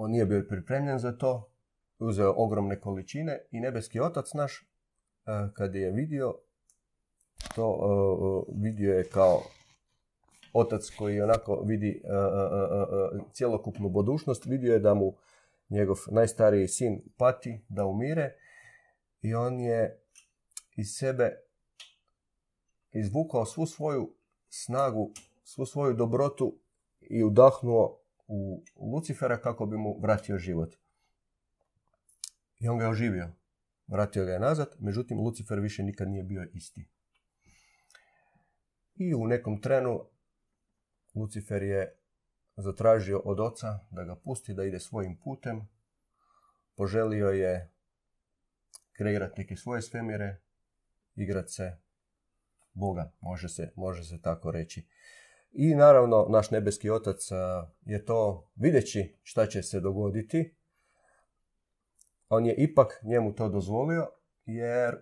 On 0.00 0.10
nije 0.10 0.26
bio 0.26 0.44
pripremljen 0.48 0.98
za 0.98 1.12
to, 1.12 1.50
uzeo 1.98 2.34
ogromne 2.36 2.80
količine 2.80 3.38
i 3.50 3.60
nebeski 3.60 4.00
otac 4.00 4.34
naš, 4.34 4.60
e, 4.60 4.64
kad 5.54 5.74
je 5.74 5.90
vidio, 5.90 6.34
to 7.54 7.78
e, 7.80 8.52
vidio 8.60 8.94
je 8.94 9.04
kao 9.04 9.42
otac 10.52 10.90
koji 10.98 11.20
onako 11.20 11.62
vidi 11.64 12.02
e, 12.04 12.08
cjelokupnu 13.32 13.88
budućnost, 13.88 14.46
vidio 14.46 14.72
je 14.72 14.78
da 14.78 14.94
mu 14.94 15.14
njegov 15.68 15.96
najstariji 16.10 16.68
sin 16.68 17.02
pati 17.16 17.64
da 17.68 17.86
umire 17.86 18.32
i 19.22 19.34
on 19.34 19.60
je 19.60 20.02
iz 20.76 20.86
sebe 20.98 21.36
izvukao 22.92 23.44
svu 23.44 23.66
svoju 23.66 24.14
snagu, 24.48 25.10
svu 25.44 25.66
svoju 25.66 25.94
dobrotu 25.94 26.58
i 27.00 27.24
udahnuo 27.24 28.00
u 28.28 28.64
Lucifera 28.76 29.40
kako 29.40 29.66
bi 29.66 29.76
mu 29.76 29.98
vratio 30.00 30.38
život. 30.38 30.76
I 32.60 32.68
on 32.68 32.78
ga 32.78 32.84
je 32.84 32.90
oživio. 32.90 33.28
Vratio 33.86 34.24
ga 34.24 34.32
je 34.32 34.40
nazad, 34.40 34.76
međutim 34.78 35.18
Lucifer 35.18 35.60
više 35.60 35.82
nikad 35.82 36.08
nije 36.08 36.22
bio 36.22 36.48
isti. 36.52 36.88
I 38.94 39.14
u 39.14 39.26
nekom 39.26 39.60
trenu 39.60 40.04
Lucifer 41.14 41.62
je 41.62 41.96
zatražio 42.56 43.18
od 43.18 43.40
oca 43.40 43.78
da 43.90 44.04
ga 44.04 44.16
pusti 44.16 44.54
da 44.54 44.64
ide 44.64 44.80
svojim 44.80 45.16
putem. 45.16 45.68
Poželio 46.76 47.28
je 47.28 47.70
kreirati 48.92 49.40
neke 49.40 49.56
svoje 49.56 49.82
svemire, 49.82 50.40
igrati 51.14 51.52
se 51.52 51.76
Boga, 52.72 53.12
može 53.20 53.48
se, 53.48 53.72
može 53.76 54.04
se 54.04 54.22
tako 54.22 54.50
reći. 54.50 54.86
I 55.52 55.74
naravno, 55.74 56.26
naš 56.28 56.50
nebeski 56.50 56.90
otac 56.90 57.28
je 57.84 58.04
to, 58.04 58.50
videći 58.56 59.16
šta 59.22 59.46
će 59.46 59.62
se 59.62 59.80
dogoditi, 59.80 60.54
on 62.28 62.46
je 62.46 62.54
ipak 62.54 63.00
njemu 63.02 63.34
to 63.34 63.48
dozvolio, 63.48 64.06
jer 64.44 64.96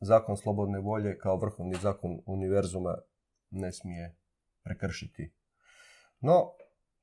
zakon 0.00 0.36
slobodne 0.36 0.78
volje 0.78 1.18
kao 1.18 1.36
vrhovni 1.36 1.74
zakon 1.82 2.22
univerzuma 2.26 2.98
ne 3.50 3.72
smije 3.72 4.16
prekršiti 4.62 5.32
no, 6.24 6.52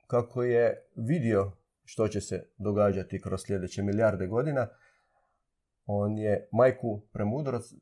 kako 0.08 0.44
je 0.44 0.88
vidio 0.96 1.52
što 1.84 2.08
će 2.08 2.22
se 2.22 2.50
događati 2.58 3.22
kroz 3.22 3.42
sljedeće 3.46 3.84
milijarde 3.84 4.28
godina, 4.28 4.68
on 5.86 6.18
je 6.18 6.50
majku 6.52 7.02
premudroc 7.12 7.74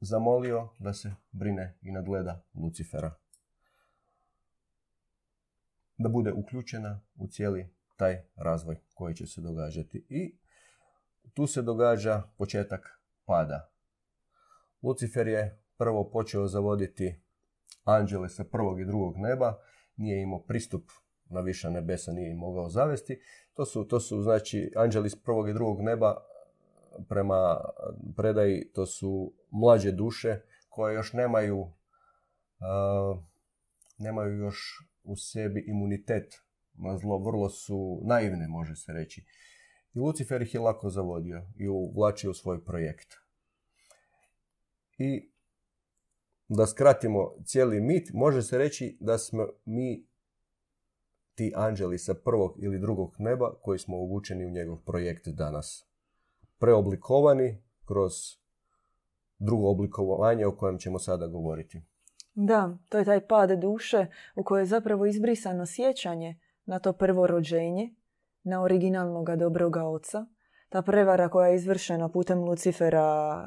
zamolio 0.00 0.68
da 0.78 0.94
se 0.94 1.14
brine 1.30 1.78
i 1.82 1.92
nadgleda 1.92 2.42
Lucifera. 2.54 3.14
Da 5.98 6.08
bude 6.08 6.32
uključena 6.32 7.00
u 7.16 7.26
cijeli 7.28 7.70
taj 7.96 8.22
razvoj 8.36 8.80
koji 8.94 9.14
će 9.14 9.26
se 9.26 9.40
događati. 9.40 10.06
I 10.08 10.38
tu 11.34 11.46
se 11.46 11.62
događa 11.62 12.22
početak 12.38 13.00
pada. 13.24 13.70
Lucifer 14.82 15.28
je 15.28 15.62
prvo 15.76 16.10
počeo 16.10 16.46
zavoditi 16.46 17.20
anđele 17.84 18.28
sa 18.28 18.44
prvog 18.44 18.80
i 18.80 18.84
drugog 18.84 19.14
neba 19.16 19.58
nije 19.96 20.22
imao 20.22 20.42
pristup 20.42 20.90
na 21.24 21.40
viša 21.40 21.70
nebesa, 21.70 22.12
nije 22.12 22.30
im 22.30 22.38
mogao 22.38 22.68
zavesti. 22.68 23.20
To 23.54 23.64
su, 23.64 23.84
to 23.84 24.00
su 24.00 24.22
znači, 24.22 24.72
anđeli 24.76 25.06
iz 25.06 25.16
prvog 25.16 25.48
i 25.48 25.52
drugog 25.52 25.82
neba 25.82 26.16
prema 27.08 27.60
predaji, 28.16 28.70
to 28.74 28.86
su 28.86 29.32
mlađe 29.50 29.92
duše 29.92 30.40
koje 30.68 30.94
još 30.94 31.12
nemaju, 31.12 31.60
uh, 31.60 33.18
nemaju 33.98 34.36
još 34.36 34.88
u 35.06 35.16
sebi 35.16 35.64
imunitet 35.68 36.34
na 36.74 36.98
zlo, 36.98 37.18
vrlo 37.18 37.50
su 37.50 38.00
naivne, 38.04 38.48
može 38.48 38.76
se 38.76 38.92
reći. 38.92 39.24
I 39.94 39.98
Lucifer 39.98 40.42
ih 40.42 40.54
je 40.54 40.60
lako 40.60 40.90
zavodio 40.90 41.46
i 41.56 41.68
uvlačio 41.68 42.30
u 42.30 42.34
svoj 42.34 42.64
projekt. 42.64 43.14
I 44.98 45.30
da 46.48 46.66
skratimo 46.66 47.32
cijeli 47.44 47.80
mit, 47.80 48.10
može 48.14 48.42
se 48.42 48.58
reći 48.58 48.96
da 49.00 49.18
smo 49.18 49.48
mi 49.64 50.06
ti 51.34 51.52
anđeli 51.56 51.98
sa 51.98 52.14
prvog 52.14 52.56
ili 52.58 52.78
drugog 52.78 53.14
neba 53.18 53.54
koji 53.62 53.78
smo 53.78 53.96
uvučeni 53.96 54.46
u 54.46 54.50
njegov 54.50 54.78
projekt 54.84 55.28
danas. 55.28 55.88
Preoblikovani 56.58 57.62
kroz 57.84 58.12
drugo 59.38 59.70
oblikovanje 59.70 60.46
o 60.46 60.56
kojem 60.56 60.78
ćemo 60.78 60.98
sada 60.98 61.26
govoriti. 61.26 61.82
Da, 62.38 62.78
to 62.88 62.98
je 62.98 63.04
taj 63.04 63.20
pad 63.20 63.50
duše 63.50 64.06
u 64.34 64.44
kojoj 64.44 64.62
je 64.62 64.66
zapravo 64.66 65.06
izbrisano 65.06 65.66
sjećanje 65.66 66.40
na 66.64 66.78
to 66.78 66.92
prvo 66.92 67.26
rođenje, 67.26 67.94
na 68.42 68.62
originalnog 68.62 69.36
dobroga 69.36 69.84
oca. 69.84 70.26
Ta 70.68 70.82
prevara 70.82 71.28
koja 71.28 71.48
je 71.48 71.54
izvršena 71.54 72.08
putem 72.08 72.38
Lucifera, 72.38 73.42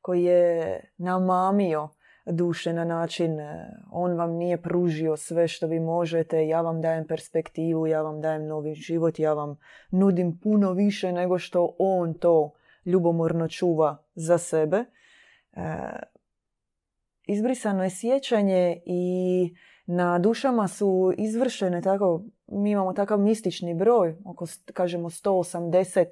koji 0.00 0.24
je 0.24 0.80
namamio 0.96 1.88
duše 2.26 2.72
na 2.72 2.84
način 2.84 3.40
e, 3.40 3.70
on 3.90 4.12
vam 4.12 4.32
nije 4.32 4.62
pružio 4.62 5.16
sve 5.16 5.48
što 5.48 5.66
vi 5.66 5.80
možete, 5.80 6.46
ja 6.46 6.60
vam 6.60 6.80
dajem 6.80 7.06
perspektivu, 7.06 7.86
ja 7.86 8.02
vam 8.02 8.20
dajem 8.20 8.46
novi 8.46 8.74
život, 8.74 9.18
ja 9.18 9.32
vam 9.32 9.56
nudim 9.90 10.38
puno 10.42 10.72
više 10.72 11.12
nego 11.12 11.38
što 11.38 11.76
on 11.78 12.14
to 12.14 12.52
ljubomorno 12.84 13.48
čuva 13.48 14.04
za 14.14 14.38
sebe. 14.38 14.84
Izbrisano 17.28 17.84
je 17.84 17.90
sjećanje 17.90 18.82
i 18.86 19.54
Na 19.88 20.18
dušama 20.18 20.68
su 20.68 21.12
izvršene 21.18 21.82
tako, 21.82 22.22
mi 22.46 22.70
imamo 22.70 22.92
takav 22.92 23.20
mistični 23.20 23.74
broj, 23.74 24.16
oko 24.24 24.46
kažemo 24.74 25.10
180 25.10 26.06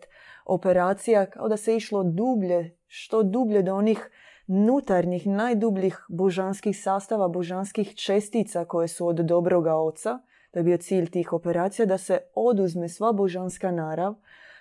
operacija, 0.46 1.26
kao 1.26 1.48
da 1.48 1.56
se 1.56 1.76
išlo 1.76 2.02
dublje, 2.02 2.76
što 2.86 3.22
dublje 3.22 3.62
do 3.62 3.74
onih 3.74 4.10
nutarnjih, 4.46 5.26
najdubljih 5.26 5.98
božanskih 6.08 6.82
sastava, 6.82 7.28
božanskih 7.28 7.94
čestica 7.94 8.64
koje 8.64 8.88
su 8.88 9.06
od 9.06 9.16
dobroga 9.16 9.74
oca. 9.74 10.18
To 10.50 10.58
je 10.58 10.62
bio 10.62 10.76
cilj 10.76 11.10
tih 11.10 11.32
operacija, 11.32 11.86
da 11.86 11.98
se 11.98 12.18
oduzme 12.34 12.88
sva 12.88 13.12
božanska 13.12 13.70
narav, 13.70 14.14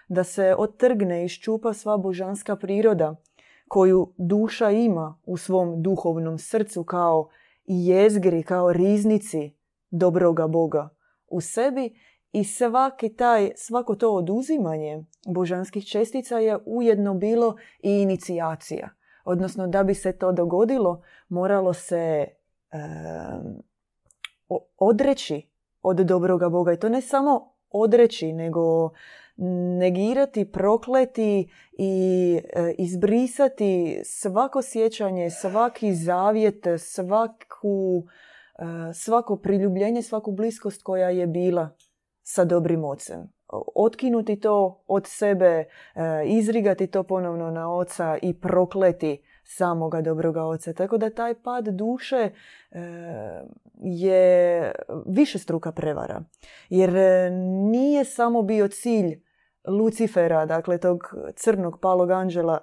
da 0.08 0.24
se 0.24 0.56
otrgne 0.58 1.22
i 1.22 1.26
iščupa 1.26 1.74
sva 1.74 1.98
božanska 1.98 2.56
priroda 2.56 3.16
koju 3.68 4.14
duša 4.18 4.72
ima 4.72 5.20
u 5.26 5.38
svom 5.38 5.82
duhovnom 5.82 6.38
srcu 6.38 6.84
kao 6.84 7.30
jezgri, 7.66 8.44
kao 8.44 8.74
riznici 8.74 9.56
dobroga 9.92 10.48
Boga 10.48 10.90
u 11.28 11.42
sebi 11.42 12.00
i 12.32 12.44
svaki 12.44 13.16
taj, 13.16 13.52
svako 13.56 13.96
to 13.96 14.14
oduzimanje 14.14 15.06
božanskih 15.28 15.86
čestica 15.88 16.38
je 16.38 16.58
ujedno 16.66 17.14
bilo 17.14 17.56
i 17.84 17.92
inicijacija. 17.92 18.90
Odnosno, 19.26 19.68
da 19.68 19.84
bi 19.84 19.94
se 19.94 20.12
to 20.12 20.32
dogodilo, 20.32 21.02
moralo 21.30 21.74
se 21.74 22.26
odreći 24.78 25.50
od 25.82 25.98
dobroga 25.98 26.50
Boga. 26.50 26.74
I 26.74 26.80
to 26.80 26.90
ne 26.90 27.02
samo 27.02 27.54
odreći, 27.70 28.34
nego 28.34 28.90
negirati, 29.80 30.52
prokleti 30.52 31.50
i 31.78 32.40
e, 32.54 32.74
izbrisati 32.78 34.02
svako 34.06 34.62
sjećanje, 34.62 35.30
svaki 35.30 35.94
zavjet, 35.94 36.66
svaku, 36.80 38.04
e, 38.60 38.94
svako 38.94 39.36
priljubljenje, 39.36 40.02
svaku 40.02 40.32
bliskost 40.32 40.84
koja 40.84 41.10
je 41.10 41.28
bila 41.28 41.70
sa 42.24 42.46
dobrim 42.46 42.84
ocem. 42.84 43.36
Otkinuti 43.76 44.40
to 44.40 44.84
od 44.88 45.04
sebe, 45.08 45.46
e, 45.46 45.66
izrigati 46.26 46.88
to 46.88 47.04
ponovno 47.04 47.52
na 47.52 47.74
oca 47.74 48.18
i 48.22 48.40
prokleti 48.40 49.22
samoga 49.46 50.02
dobroga 50.02 50.44
oca. 50.44 50.74
Tako 50.74 50.98
da 50.98 51.10
taj 51.10 51.34
pad 51.34 51.68
duše 51.68 52.30
je 53.82 54.72
više 55.06 55.40
struka 55.40 55.72
prevara. 55.72 56.24
Jer 56.70 56.92
nije 57.72 58.06
samo 58.06 58.42
bio 58.42 58.68
cilj 58.68 59.22
Lucifera, 59.68 60.46
dakle 60.46 60.78
tog 60.78 61.14
crnog 61.36 61.80
palog 61.82 62.12
anđela, 62.12 62.60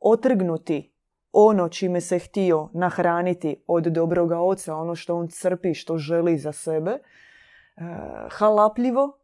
otrgnuti 0.00 0.92
ono 1.32 1.68
čime 1.68 2.00
se 2.00 2.18
htio 2.18 2.68
nahraniti 2.72 3.64
od 3.66 3.84
dobroga 3.84 4.40
oca, 4.40 4.76
ono 4.76 4.94
što 4.94 5.16
on 5.16 5.28
crpi, 5.28 5.74
što 5.74 5.98
želi 5.98 6.38
za 6.38 6.52
sebe, 6.52 6.90
e, 6.90 7.00
halapljivo, 8.30 9.18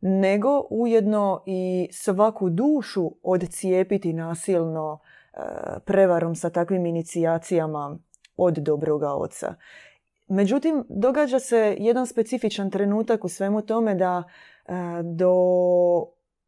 nego 0.00 0.66
ujedno 0.70 1.42
i 1.46 1.88
svaku 1.92 2.50
dušu 2.50 3.10
odcijepiti 3.22 4.12
nasilno 4.12 4.98
e, 5.02 5.19
prevarom 5.84 6.34
sa 6.34 6.50
takvim 6.50 6.86
inicijacijama 6.86 7.98
od 8.36 8.54
dobroga 8.54 9.14
oca. 9.14 9.54
Međutim, 10.28 10.84
događa 10.88 11.38
se 11.38 11.76
jedan 11.78 12.06
specifičan 12.06 12.70
trenutak 12.70 13.24
u 13.24 13.28
svemu 13.28 13.62
tome 13.62 13.94
da 13.94 14.22
e, 14.24 14.72
do 15.02 15.34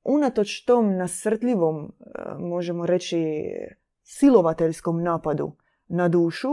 unatoč 0.05 0.65
tom 0.65 0.97
nasrtljivom, 0.97 1.85
e, 1.85 1.89
možemo 2.39 2.87
reći, 2.87 3.43
silovateljskom 4.03 5.03
napadu 5.03 5.53
na 5.89 6.09
dušu, 6.09 6.49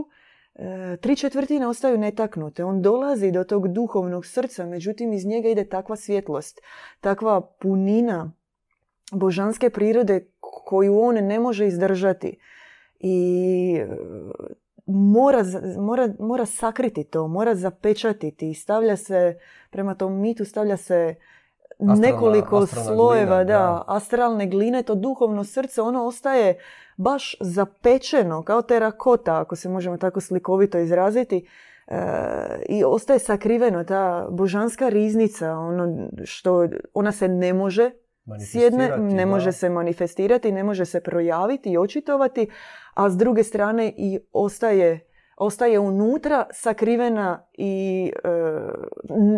e, 0.55 0.97
tri 1.01 1.15
četvrtine 1.15 1.67
ostaju 1.67 1.97
netaknute. 1.97 2.63
On 2.63 2.81
dolazi 2.81 3.31
do 3.31 3.43
tog 3.43 3.67
duhovnog 3.67 4.25
srca, 4.25 4.65
međutim 4.65 5.13
iz 5.13 5.25
njega 5.25 5.49
ide 5.49 5.65
takva 5.65 5.95
svjetlost, 5.95 6.59
takva 7.01 7.41
punina 7.41 8.31
božanske 9.11 9.69
prirode 9.69 10.25
koju 10.39 10.99
on 10.99 11.15
ne 11.15 11.39
može 11.39 11.67
izdržati. 11.67 12.37
I 12.99 13.77
e, 13.81 13.87
mora, 14.85 15.43
mora, 15.77 16.09
mora 16.19 16.45
sakriti 16.45 17.03
to, 17.03 17.27
mora 17.27 17.55
zapečatiti 17.55 18.49
i 18.49 18.53
stavlja 18.53 18.97
se, 18.97 19.39
prema 19.69 19.95
tom 19.95 20.21
mitu 20.21 20.45
stavlja 20.45 20.77
se 20.77 21.15
nekoliko 21.79 22.65
slojeva, 22.65 23.43
da, 23.43 23.83
astralne 23.87 24.47
gline, 24.47 24.83
to 24.83 24.95
duhovno 24.95 25.43
srce, 25.43 25.81
ono 25.81 26.05
ostaje 26.05 26.57
baš 26.97 27.35
zapečeno, 27.39 28.43
kao 28.43 28.61
terakota, 28.61 29.41
ako 29.41 29.55
se 29.55 29.69
možemo 29.69 29.97
tako 29.97 30.21
slikovito 30.21 30.77
izraziti. 30.77 31.47
E, 31.87 31.97
I 32.69 32.83
ostaje 32.83 33.19
sakriveno, 33.19 33.83
ta 33.83 34.27
božanska 34.31 34.89
riznica, 34.89 35.53
ono 35.53 36.09
što 36.23 36.67
ona 36.93 37.11
se 37.11 37.27
ne 37.27 37.53
može 37.53 37.91
sjedne, 38.51 38.97
ne 38.97 39.25
može 39.25 39.51
se 39.51 39.69
manifestirati, 39.69 40.51
ne 40.51 40.63
može 40.63 40.85
se 40.85 41.01
projaviti 41.01 41.71
i 41.71 41.77
očitovati, 41.77 42.47
a 42.93 43.09
s 43.09 43.17
druge 43.17 43.43
strane 43.43 43.93
i 43.97 44.19
ostaje 44.33 45.09
ostaje 45.39 45.79
unutra 45.79 46.45
sakrivena 46.51 47.43
i 47.53 48.11
e, 48.23 48.29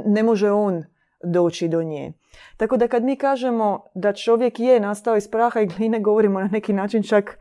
ne 0.06 0.24
može 0.24 0.52
on 0.52 0.84
doći 1.24 1.68
do 1.68 1.84
nje. 1.84 2.14
Tako 2.58 2.78
da 2.78 2.88
kad 2.88 3.04
mi 3.04 3.16
kažemo 3.16 3.86
da 3.94 4.14
čovjek 4.14 4.60
je 4.60 4.80
nastao 4.80 5.18
iz 5.18 5.28
praha 5.28 5.62
i 5.62 5.66
gline, 5.66 6.00
govorimo 6.00 6.40
na 6.40 6.48
neki 6.48 6.74
način 6.74 7.04
čak 7.04 7.38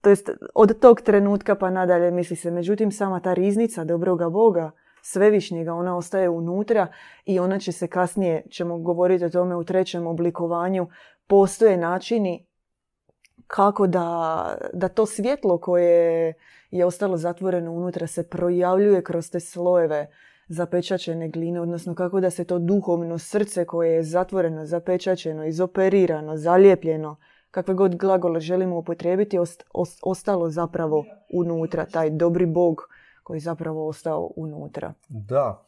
to 0.00 0.10
jest 0.10 0.30
od 0.54 0.80
tog 0.80 1.00
trenutka 1.00 1.54
pa 1.54 1.70
nadalje 1.70 2.10
misli 2.10 2.36
se. 2.36 2.50
Međutim, 2.50 2.92
sama 2.92 3.20
ta 3.20 3.34
riznica 3.34 3.84
dobroga 3.84 4.28
Boga, 4.28 4.70
svevišnjega, 5.02 5.74
ona 5.74 5.96
ostaje 5.96 6.28
unutra 6.28 6.86
i 7.24 7.40
ona 7.40 7.58
će 7.58 7.72
se 7.72 7.86
kasnije, 7.86 8.42
ćemo 8.50 8.78
govoriti 8.78 9.24
o 9.24 9.30
tome 9.30 9.56
u 9.56 9.64
trećem 9.64 10.06
oblikovanju, 10.06 10.88
postoje 11.26 11.76
načini 11.76 12.46
kako 13.46 13.86
da, 13.86 14.56
da 14.72 14.88
to 14.88 15.06
svjetlo 15.06 15.58
koje 15.58 16.34
je 16.70 16.84
ostalo 16.84 17.16
zatvoreno 17.16 17.72
unutra 17.72 18.06
se 18.06 18.28
projavljuje 18.28 19.02
kroz 19.04 19.30
te 19.30 19.40
slojeve 19.40 20.06
zapečačene 20.48 21.28
gline, 21.28 21.60
odnosno 21.60 21.94
kako 21.94 22.20
da 22.20 22.30
se 22.30 22.44
to 22.44 22.58
duhovno 22.58 23.18
srce 23.18 23.64
koje 23.64 23.92
je 23.92 24.02
zatvoreno, 24.02 24.66
zapečačeno, 24.66 25.46
izoperirano, 25.46 26.36
zalijepljeno, 26.36 27.16
kakve 27.50 27.74
god 27.74 27.96
glagole 27.96 28.40
želimo 28.40 28.78
upotrijebiti, 28.78 29.38
ostalo 30.02 30.50
zapravo 30.50 31.04
unutra, 31.32 31.86
taj 31.86 32.10
dobri 32.10 32.46
bog 32.46 32.88
koji 33.22 33.36
je 33.36 33.40
zapravo 33.40 33.88
ostao 33.88 34.32
unutra. 34.36 34.94
Da. 35.08 35.64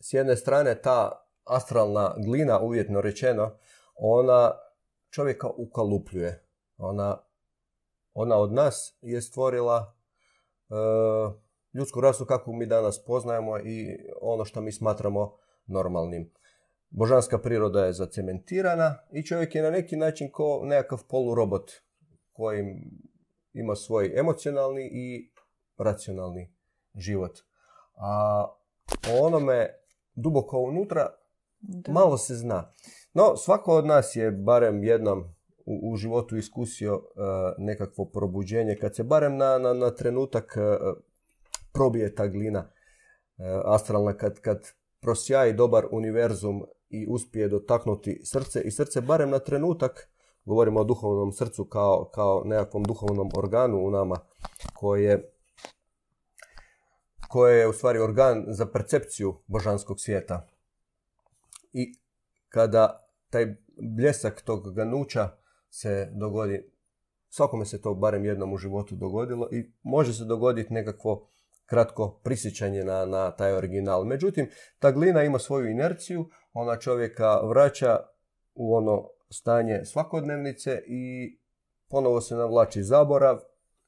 s 0.00 0.12
jedne 0.12 0.36
strane 0.36 0.82
ta 0.82 1.24
astralna 1.44 2.14
glina, 2.26 2.60
uvjetno 2.60 3.00
rečeno, 3.00 3.50
ona 3.94 4.52
čovjeka 5.10 5.48
ukalupljuje. 5.48 6.44
Ona, 6.78 7.18
ona 8.14 8.36
od 8.36 8.52
nas 8.52 8.98
je 9.02 9.22
stvorila 9.22 9.94
ljudsku 11.74 12.00
rasu 12.00 12.26
kakvu 12.26 12.52
mi 12.52 12.66
danas 12.66 13.04
poznajemo 13.04 13.58
i 13.58 13.98
ono 14.20 14.44
što 14.44 14.60
mi 14.60 14.72
smatramo 14.72 15.36
normalnim. 15.66 16.32
Božanska 16.90 17.38
priroda 17.38 17.84
je 17.84 17.92
zacementirana 17.92 18.98
i 19.12 19.22
čovjek 19.22 19.54
je 19.54 19.62
na 19.62 19.70
neki 19.70 19.96
način 19.96 20.30
kao 20.32 20.60
nekakav 20.64 21.04
polurobot 21.08 21.70
koji 22.32 22.64
ima 23.52 23.76
svoj 23.76 24.18
emocionalni 24.18 24.88
i 24.92 25.30
racionalni 25.78 26.52
život. 26.94 27.38
A 27.96 28.44
o 29.12 29.26
onome 29.26 29.68
duboko 30.14 30.58
unutra 30.58 31.08
malo 31.88 32.18
se 32.18 32.34
zna. 32.34 32.72
No, 33.14 33.36
svako 33.36 33.76
od 33.76 33.86
nas 33.86 34.16
je 34.16 34.30
barem 34.30 34.84
jednom 34.84 35.34
u, 35.66 35.96
životu 35.96 36.36
iskusio 36.36 36.96
uh, 36.96 37.02
nekakvo 37.58 38.04
probuđenje, 38.04 38.76
kad 38.80 38.96
se 38.96 39.02
barem 39.02 39.36
na, 39.36 39.58
na, 39.58 39.72
na 39.72 39.90
trenutak 39.90 40.56
uh, 40.56 40.98
probije 41.72 42.14
ta 42.14 42.26
glina 42.26 42.58
e, 42.58 42.64
astralna 43.64 44.12
kad, 44.12 44.40
kad 44.40 44.66
prosjaji 45.00 45.52
dobar 45.52 45.86
univerzum 45.90 46.64
i 46.90 47.06
uspije 47.08 47.48
dotaknuti 47.48 48.20
srce 48.24 48.60
i 48.60 48.70
srce 48.70 49.00
barem 49.00 49.30
na 49.30 49.38
trenutak, 49.38 50.10
govorimo 50.48 50.80
o 50.80 50.84
duhovnom 50.84 51.32
srcu 51.32 51.64
kao, 51.64 52.10
kao 52.14 52.42
nekakvom 52.44 52.82
duhovnom 52.82 53.30
organu 53.36 53.86
u 53.86 53.90
nama 53.90 54.16
koje, 54.74 55.32
koje 57.28 57.58
je 57.58 57.68
u 57.68 57.72
stvari 57.72 57.98
organ 57.98 58.44
za 58.48 58.66
percepciju 58.66 59.34
božanskog 59.46 60.00
svijeta. 60.00 60.46
I 61.72 61.94
kada 62.48 63.08
taj 63.30 63.56
bljesak 63.96 64.42
tog 64.42 64.74
ganuća 64.74 65.28
se 65.70 66.10
dogodi, 66.12 66.70
svakome 67.28 67.66
se 67.66 67.82
to 67.82 67.94
barem 67.94 68.24
jednom 68.24 68.52
u 68.52 68.56
životu 68.56 68.96
dogodilo 68.96 69.48
i 69.52 69.72
može 69.82 70.14
se 70.14 70.24
dogoditi 70.24 70.74
nekakvo 70.74 71.28
kratko 71.66 72.20
prisjećanje 72.22 72.84
na, 72.84 73.04
na 73.06 73.30
taj 73.30 73.52
original. 73.52 74.04
Međutim, 74.04 74.50
ta 74.78 74.90
glina 74.90 75.22
ima 75.22 75.38
svoju 75.38 75.70
inerciju, 75.70 76.28
ona 76.52 76.78
čovjeka 76.78 77.40
vraća 77.40 77.98
u 78.54 78.74
ono 78.76 79.08
stanje 79.30 79.84
svakodnevnice 79.84 80.82
i 80.86 81.36
ponovo 81.88 82.20
se 82.20 82.34
navlači 82.34 82.82
zaborav 82.82 83.38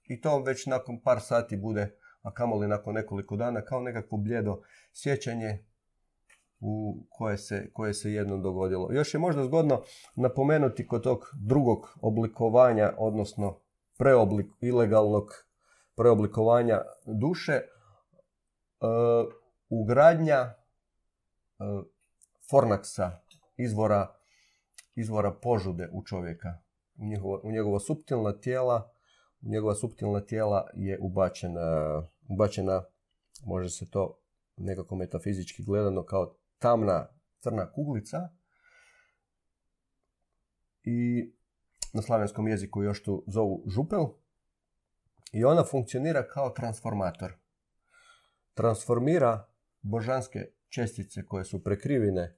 i 0.04 0.20
to 0.20 0.42
već 0.42 0.66
nakon 0.66 1.00
par 1.02 1.20
sati 1.20 1.56
bude 1.56 2.00
a 2.22 2.32
kamoli 2.32 2.68
nakon 2.68 2.94
nekoliko 2.94 3.36
dana, 3.36 3.64
kao 3.64 3.80
nekakvo 3.80 4.18
bljedo 4.18 4.62
sjećanje 4.92 5.64
u 6.60 7.04
koje 7.10 7.38
se, 7.38 7.70
koje 7.72 7.94
se 7.94 8.12
jednom 8.12 8.42
dogodilo. 8.42 8.92
Još 8.92 9.14
je 9.14 9.20
možda 9.20 9.44
zgodno 9.44 9.82
napomenuti 10.14 10.86
kod 10.86 11.02
tog 11.02 11.30
drugog 11.46 11.98
oblikovanja, 12.00 12.92
odnosno 12.98 13.60
preoblik, 13.98 14.46
ilegalnog 14.60 15.30
preoblikovanja 15.96 16.82
duše, 17.06 17.60
uh, 18.80 19.32
ugradnja 19.68 20.40
uh, 20.42 21.84
fornaksa, 22.50 23.10
izvora, 23.56 24.19
izvora 25.00 25.32
požude 25.32 25.88
u 25.92 26.04
čovjeka, 26.04 26.58
u, 26.94 27.04
njegovo, 27.04 27.40
u 27.44 27.50
njegova 27.50 27.80
suptilna 27.80 28.32
tijela, 28.32 28.92
u 29.42 29.48
njegova 29.48 29.74
suptilna 29.74 30.20
tijela 30.20 30.66
je 30.74 30.98
ubačena, 31.00 32.02
ubačena, 32.28 32.84
može 33.44 33.70
se 33.70 33.90
to 33.90 34.20
nekako 34.56 34.96
metafizički 34.96 35.64
gledano 35.64 36.04
kao 36.04 36.34
tamna 36.58 37.08
crna 37.40 37.72
kuglica. 37.72 38.28
I 40.84 41.30
na 41.92 42.02
slavenskom 42.02 42.48
jeziku 42.48 42.82
još 42.82 43.02
tu 43.02 43.24
zovu 43.26 43.64
župel. 43.66 44.06
I 45.32 45.44
ona 45.44 45.64
funkcionira 45.64 46.28
kao 46.28 46.50
transformator. 46.50 47.32
Transformira 48.54 49.48
božanske 49.82 50.46
čestice 50.68 51.26
koje 51.26 51.44
su 51.44 51.64
prekrivene 51.64 52.36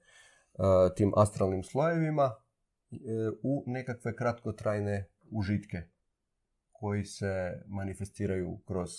uh, 0.53 0.65
tim 0.95 1.13
astralnim 1.15 1.63
slojevima 1.63 2.35
u 3.43 3.63
nekakve 3.67 4.15
kratkotrajne 4.15 5.09
užitke 5.31 5.81
koji 6.71 7.05
se 7.05 7.63
manifestiraju 7.67 8.59
kroz 8.67 8.89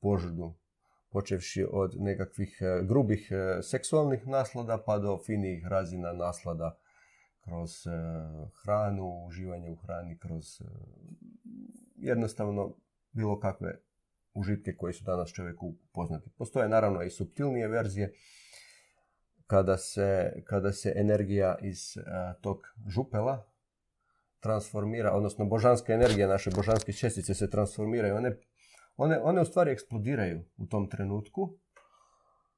požudu 0.00 0.54
počevši 1.10 1.66
od 1.70 1.94
nekakvih 1.98 2.58
e, 2.60 2.82
grubih 2.86 3.28
e, 3.30 3.62
seksualnih 3.62 4.26
naslada 4.26 4.78
pa 4.86 4.98
do 4.98 5.18
finijih 5.26 5.66
razina 5.66 6.12
naslada 6.12 6.78
kroz 7.40 7.86
e, 7.86 7.90
hranu, 8.62 9.24
uživanje 9.26 9.70
u 9.70 9.76
hrani, 9.76 10.18
kroz 10.18 10.62
jednostavno 11.96 12.76
bilo 13.12 13.40
kakve 13.40 13.80
užitke 14.34 14.76
koji 14.76 14.92
su 14.92 15.04
danas 15.04 15.32
čovjeku 15.32 15.74
poznati. 15.92 16.30
Postoje 16.38 16.68
naravno 16.68 17.02
i 17.02 17.10
subtilnije 17.10 17.68
verzije 17.68 18.12
kada 19.50 19.76
se, 19.76 20.32
kada 20.44 20.72
se 20.72 20.92
energija 20.96 21.56
iz 21.62 21.78
tog 22.40 22.58
župela 22.88 23.46
transformira, 24.40 25.12
odnosno 25.12 25.44
božanska 25.44 25.92
energija, 25.92 26.28
naše 26.28 26.50
božanske 26.50 26.92
čestice 26.92 27.34
se 27.34 27.50
transformiraju. 27.50 28.16
One 28.16 28.36
one, 29.02 29.20
one 29.22 29.40
u 29.40 29.44
stvari 29.44 29.70
eksplodiraju 29.70 30.44
u 30.56 30.66
tom 30.66 30.88
trenutku. 30.90 31.54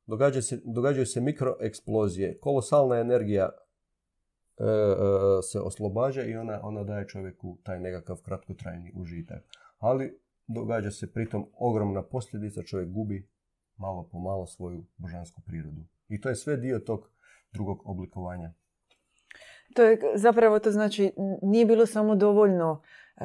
Događa 0.07 0.43
se, 0.43 0.61
događaju 0.65 1.07
se 1.07 1.21
mikroeksplozije. 1.21 2.39
Kolosalna 2.39 2.97
energija 2.97 3.49
e, 3.49 4.65
e, 4.65 5.43
se 5.43 5.61
oslobađa 5.61 6.23
i 6.23 6.37
ona, 6.37 6.61
ona 6.63 6.85
daje 6.85 7.09
čovjeku 7.09 7.59
taj 7.63 7.81
nekakav 7.81 8.17
kratkotrajni 8.23 8.93
užitak. 8.97 9.45
Ali 9.79 10.21
događa 10.47 10.91
se 10.91 11.13
pritom 11.13 11.51
ogromna 11.55 12.03
posljedica, 12.03 12.63
čovjek 12.63 12.89
gubi 12.89 13.29
malo 13.77 14.09
po 14.13 14.19
malo 14.19 14.47
svoju 14.47 14.85
božansku 14.97 15.41
prirodu. 15.47 15.81
I 16.09 16.21
to 16.21 16.29
je 16.29 16.37
sve 16.37 16.57
dio 16.57 16.79
tog 16.79 17.09
drugog 17.53 17.83
oblikovanja. 17.85 18.53
To 19.75 19.83
je 19.83 19.99
zapravo 20.15 20.59
to 20.59 20.71
znači 20.71 21.13
nije 21.43 21.67
bilo 21.67 21.87
samo 21.87 22.17
dovoljno 22.17 22.83
e, 23.17 23.25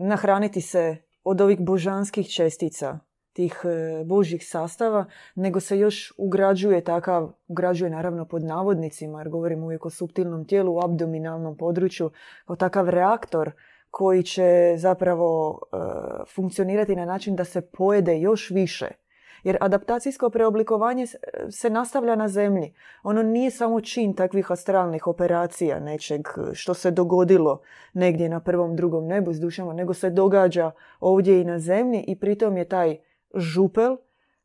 nahraniti 0.00 0.60
se 0.60 0.96
od 1.24 1.40
ovih 1.40 1.60
božanskih 1.60 2.28
čestica, 2.28 2.98
tih 3.32 3.60
e, 3.64 4.04
božjih 4.04 4.48
sastava, 4.48 5.04
nego 5.34 5.60
se 5.60 5.78
još 5.78 6.12
ugrađuje 6.18 6.84
takav, 6.84 7.32
ugrađuje 7.48 7.90
naravno 7.90 8.24
pod 8.24 8.44
navodnicima, 8.44 9.20
jer 9.20 9.28
govorimo 9.28 9.64
uvijek 9.64 9.86
o 9.86 9.90
subtilnom 9.90 10.44
tijelu, 10.44 10.74
u 10.74 10.80
abdominalnom 10.84 11.56
području, 11.56 12.10
kao 12.46 12.56
takav 12.56 12.88
reaktor 12.88 13.50
koji 13.90 14.22
će 14.22 14.74
zapravo 14.76 15.60
e, 15.62 15.76
funkcionirati 16.34 16.96
na 16.96 17.04
način 17.04 17.36
da 17.36 17.44
se 17.44 17.60
pojede 17.60 18.20
još 18.20 18.50
više 18.50 18.88
jer 19.44 19.56
adaptacijsko 19.60 20.30
preoblikovanje 20.30 21.06
se 21.50 21.70
nastavlja 21.70 22.16
na 22.16 22.28
zemlji. 22.28 22.74
Ono 23.02 23.22
nije 23.22 23.50
samo 23.50 23.80
čin 23.80 24.14
takvih 24.14 24.50
astralnih 24.50 25.06
operacija, 25.06 25.80
nečeg 25.80 26.28
što 26.52 26.74
se 26.74 26.90
dogodilo 26.90 27.60
negdje 27.92 28.28
na 28.28 28.40
prvom, 28.40 28.76
drugom 28.76 29.06
nebu 29.06 29.32
s 29.32 29.40
dušama, 29.40 29.72
nego 29.72 29.94
se 29.94 30.10
događa 30.10 30.70
ovdje 31.00 31.40
i 31.40 31.44
na 31.44 31.58
zemlji 31.58 32.04
i 32.06 32.16
pritom 32.16 32.56
je 32.56 32.64
taj 32.64 32.96
župel, 33.34 33.96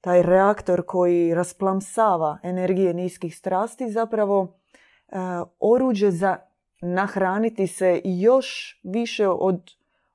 taj 0.01 0.21
reaktor 0.21 0.85
koji 0.85 1.33
rasplamsava 1.33 2.37
energije 2.43 2.93
niskih 2.93 3.37
strasti 3.37 3.89
zapravo 3.89 4.47
e, 4.47 5.17
oruđe 5.59 6.11
za 6.11 6.37
nahraniti 6.81 7.67
se 7.67 8.01
još 8.03 8.79
više 8.83 9.27
od 9.27 9.71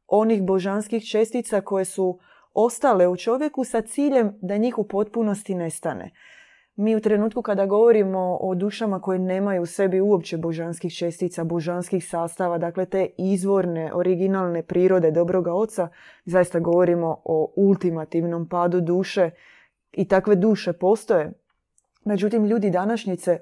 onih 0.07 0.43
božanskih 0.43 1.05
čestica 1.05 1.61
koje 1.61 1.85
su 1.85 2.19
ostale 2.55 3.09
u 3.09 3.17
čovjeku 3.17 3.65
sa 3.65 3.83
ciljem 3.83 4.39
da 4.41 4.57
njih 4.57 4.79
u 4.79 4.85
potpunosti 4.85 5.55
nestane. 5.55 6.11
Mi 6.77 6.97
u 6.97 7.01
trenutku 7.01 7.43
kada 7.43 7.67
govorimo 7.67 8.39
o 8.41 8.55
dušama 8.55 9.01
koje 9.01 9.19
nemaju 9.19 9.63
u 9.63 9.67
sebi 9.67 10.01
uopće 10.01 10.37
božanskih 10.37 10.95
čestica, 10.95 11.45
božanskih 11.45 12.09
sastava, 12.09 12.59
dakle 12.59 12.87
te 12.87 13.11
izvorne, 13.19 13.95
originalne 13.95 14.63
prirode 14.63 15.11
dobroga 15.11 15.55
oca, 15.55 15.89
zaista 16.25 16.61
govorimo 16.61 17.23
o 17.25 17.53
ultimativnom 17.57 18.49
padu 18.49 18.81
duše 18.81 19.31
i 19.93 20.09
takve 20.09 20.37
duše 20.37 20.73
postoje. 20.73 21.33
Međutim, 22.05 22.45
ljudi 22.45 22.71
današnjice, 22.71 23.39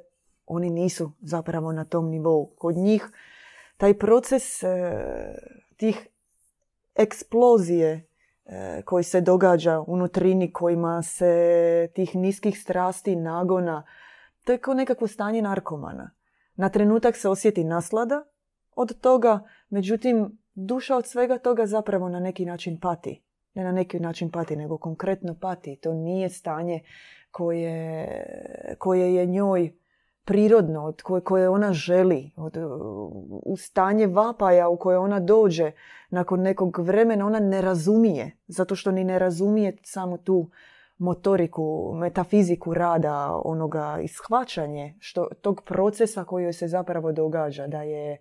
oni 0.46 0.70
nisu 0.70 1.12
zapravo 1.20 1.72
na 1.72 1.84
tom 1.84 2.08
nivou. 2.08 2.46
Kod 2.58 2.76
njih 2.76 3.08
taj 3.76 3.94
proces 3.94 4.62
e, 4.62 4.68
tih 5.76 6.08
eksplozije 6.94 8.09
koji 8.84 9.04
se 9.04 9.20
događa 9.20 9.80
unutrini 9.86 10.52
kojima 10.52 11.02
se 11.02 11.88
tih 11.94 12.16
niskih 12.16 12.60
strasti, 12.60 13.16
nagona, 13.16 13.86
to 14.44 14.52
je 14.52 14.58
kao 14.58 14.74
nekakvo 14.74 15.06
stanje 15.06 15.42
narkomana. 15.42 16.10
Na 16.54 16.68
trenutak 16.68 17.16
se 17.16 17.28
osjeti 17.28 17.64
naslada 17.64 18.24
od 18.76 19.00
toga, 19.00 19.40
međutim 19.68 20.38
duša 20.54 20.96
od 20.96 21.06
svega 21.06 21.38
toga 21.38 21.66
zapravo 21.66 22.08
na 22.08 22.20
neki 22.20 22.44
način 22.44 22.80
pati. 22.80 23.22
Ne 23.54 23.64
na 23.64 23.72
neki 23.72 24.00
način 24.00 24.30
pati, 24.30 24.56
nego 24.56 24.78
konkretno 24.78 25.36
pati. 25.40 25.76
To 25.76 25.94
nije 25.94 26.28
stanje 26.28 26.80
koje, 27.30 28.76
koje 28.78 29.14
je 29.14 29.26
njoj 29.26 29.79
prirodno, 30.30 30.84
od 30.84 31.02
koje, 31.02 31.48
ona 31.48 31.72
želi, 31.72 32.30
od, 32.36 32.56
u 33.42 33.56
stanje 33.56 34.06
vapaja 34.06 34.68
u 34.68 34.76
koje 34.76 34.98
ona 34.98 35.20
dođe 35.20 35.72
nakon 36.10 36.40
nekog 36.40 36.78
vremena, 36.78 37.26
ona 37.26 37.38
ne 37.38 37.60
razumije, 37.60 38.36
zato 38.46 38.76
što 38.76 38.90
ni 38.90 39.04
ne 39.04 39.18
razumije 39.18 39.76
samo 39.82 40.16
tu 40.16 40.50
motoriku, 40.98 41.92
metafiziku 41.94 42.74
rada, 42.74 43.40
onoga 43.44 43.98
ishvaćanje 44.02 44.94
što, 44.98 45.28
tog 45.40 45.62
procesa 45.64 46.24
koji 46.24 46.52
se 46.52 46.68
zapravo 46.68 47.12
događa, 47.12 47.66
da 47.66 47.82
je 47.82 48.18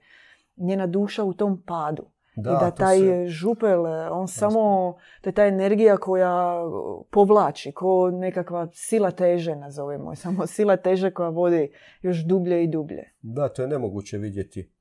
njena 0.57 0.87
duša 0.87 1.23
u 1.23 1.33
tom 1.33 1.61
padu. 1.65 2.05
Da, 2.43 2.51
I 2.51 2.53
da 2.59 2.71
taj 2.71 3.27
župel, 3.27 3.85
on 4.11 4.27
samo, 4.27 4.95
to 5.21 5.29
je 5.29 5.33
ta 5.33 5.45
energija 5.45 5.97
koja 5.97 6.61
povlači, 7.09 7.71
ko 7.71 8.11
nekakva 8.11 8.67
sila 8.73 9.11
teže 9.11 9.55
nazovemo, 9.55 10.15
samo 10.15 10.47
sila 10.55 10.77
teže 10.77 11.11
koja 11.11 11.29
vodi 11.29 11.71
još 12.01 12.25
dublje 12.25 12.63
i 12.63 12.67
dublje. 12.67 13.13
Da, 13.21 13.49
to 13.49 13.61
je 13.61 13.67
nemoguće 13.67 14.17
vidjeti 14.17 14.71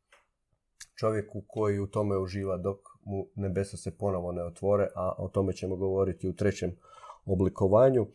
čovjeku 0.99 1.43
koji 1.47 1.79
u 1.79 1.87
tome 1.87 2.19
uživa 2.19 2.57
dok 2.57 2.79
mu 3.05 3.27
nebesa 3.35 3.77
se 3.77 3.99
ponovo 3.99 4.33
ne 4.33 4.45
otvore, 4.45 4.89
a 4.95 5.13
o 5.19 5.29
tome 5.29 5.53
ćemo 5.53 5.77
govoriti 5.77 6.29
u 6.29 6.37
trećem 6.37 6.77
oblikovanju. 7.25 8.07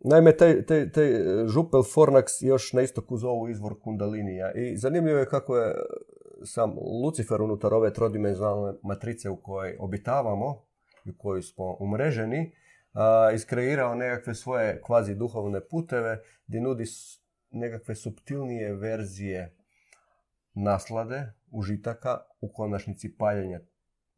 Naime, 0.00 0.36
taj, 0.36 0.66
taj, 0.66 0.90
taj 0.92 1.12
župel 1.46 1.80
Fornax 1.80 2.24
još 2.40 2.72
na 2.72 2.82
istoku 2.82 3.16
zovu 3.16 3.48
izvor 3.48 3.74
kundalinija 3.80 4.52
i 4.52 4.76
zanimljivo 4.76 5.18
je 5.18 5.26
kako 5.26 5.56
je 5.56 5.74
sam 6.44 6.70
Lucifer 7.04 7.42
unutar 7.42 7.74
ove 7.74 7.92
trodimenzionalne 7.92 8.78
matrice 8.82 9.30
u 9.30 9.36
kojoj 9.36 9.76
obitavamo 9.80 10.64
i 11.04 11.10
u 11.10 11.14
kojoj 11.18 11.42
smo 11.42 11.76
umreženi, 11.80 12.52
iskreirao 13.34 13.94
nekakve 13.94 14.34
svoje 14.34 14.80
kvazi 14.82 15.14
duhovne 15.14 15.60
puteve 15.68 16.22
gdje 16.46 16.60
nudi 16.60 16.84
nekakve 17.50 17.94
subtilnije 17.94 18.74
verzije 18.74 19.56
naslade, 20.54 21.32
užitaka, 21.50 22.18
u 22.40 22.52
konačnici 22.52 23.16
paljenja 23.16 23.60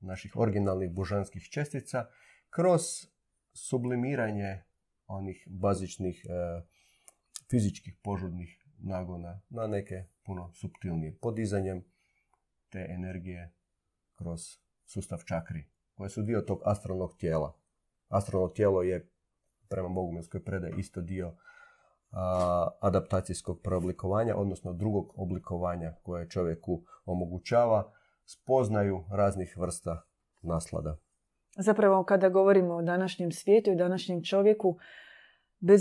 naših 0.01 0.37
originalnih 0.37 0.91
božanskih 0.91 1.43
čestica, 1.43 2.07
kroz 2.51 2.83
sublimiranje 3.53 4.63
onih 5.07 5.49
bazičnih 5.51 6.25
e, 6.29 6.63
fizičkih 7.51 7.95
požudnih 8.03 8.59
nagona 8.79 9.41
na 9.49 9.67
neke 9.67 10.05
puno 10.25 10.53
subtilnije 10.53 11.19
podizanjem 11.21 11.85
te 12.77 12.87
energije 12.95 13.53
kroz 14.15 14.41
sustav 14.85 15.19
čakri, 15.27 15.65
koje 15.95 16.11
su 16.11 16.23
dio 16.23 16.41
tog 16.41 16.61
astralnog 16.65 17.17
tijela. 17.19 17.57
Astralno 18.09 18.49
tijelo 18.49 18.83
je 18.83 19.11
prema 19.69 19.89
bogumilskoj 19.89 20.45
predaji 20.45 20.75
isto 20.77 21.01
dio 21.01 21.35
adaptacijskog 22.81 23.61
preoblikovanja, 23.63 24.37
odnosno 24.37 24.73
drugog 24.73 25.13
oblikovanja 25.17 25.95
koje 26.03 26.29
čovjeku 26.29 26.83
omogućava 27.05 27.93
spoznaju 28.25 29.05
raznih 29.11 29.57
vrsta 29.59 30.03
naslada. 30.43 30.97
Zapravo 31.59 32.05
kada 32.05 32.29
govorimo 32.29 32.75
o 32.75 32.83
današnjem 32.83 33.33
svijetu 33.33 33.71
i 33.71 33.77
današnjem 33.77 34.23
čovjeku, 34.25 34.79
bez, 35.59 35.81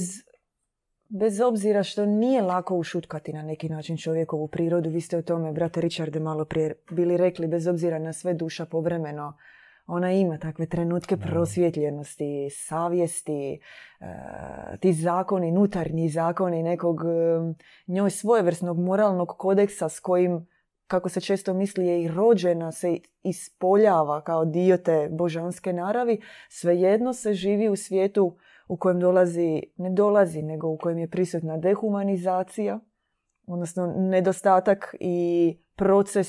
bez 1.10 1.42
obzira 1.42 1.84
što 1.84 2.06
nije 2.06 2.42
lako 2.42 2.78
ušutkati 2.78 3.34
na 3.34 3.42
neki 3.42 3.70
način 3.70 3.98
čovjekovu 3.98 4.48
prirodu, 4.48 4.90
vi 4.90 5.02
ste 5.02 5.18
o 5.18 5.22
tome, 5.22 5.52
brate 5.52 5.82
Richarde, 5.82 6.20
malo 6.20 6.46
prije 6.46 6.74
bili 6.92 7.18
rekli, 7.18 7.48
bez 7.48 7.68
obzira 7.68 8.00
na 8.00 8.14
sve 8.14 8.34
duša 8.34 8.66
povremeno, 8.66 9.38
ona 9.88 10.12
ima 10.12 10.38
takve 10.38 10.66
trenutke 10.66 11.18
prosvjetljenosti, 11.18 12.50
savjesti, 12.52 13.54
e, 13.54 13.58
ti 14.80 14.94
zakoni, 14.94 15.52
nutarnji 15.52 16.10
zakoni 16.10 16.64
nekog 16.64 17.02
e, 17.02 17.54
njoj 17.88 18.10
svojevrsnog 18.10 18.80
moralnog 18.80 19.28
kodeksa 19.38 19.90
s 19.90 20.00
kojim 20.00 20.48
kako 20.88 21.10
se 21.10 21.22
često 21.22 21.54
misli 21.54 21.88
je 21.88 22.04
i 22.04 22.08
rođena, 22.08 22.72
se 22.72 22.98
ispoljava 23.24 24.22
kao 24.22 24.46
dio 24.46 24.78
te 24.78 25.10
božanske 25.12 25.74
naravi, 25.74 26.22
svejedno 26.50 27.14
se 27.14 27.34
živi 27.34 27.70
u 27.70 27.76
svijetu 27.76 28.38
u 28.68 28.78
kojem 28.78 29.00
dolazi, 29.00 29.62
ne 29.78 29.90
dolazi, 29.90 30.42
nego 30.42 30.68
u 30.68 30.78
kojem 30.78 30.98
je 30.98 31.10
prisutna 31.10 31.58
dehumanizacija, 31.58 32.80
odnosno 33.48 33.94
nedostatak 33.98 34.96
i 35.00 35.58
proces 35.76 36.28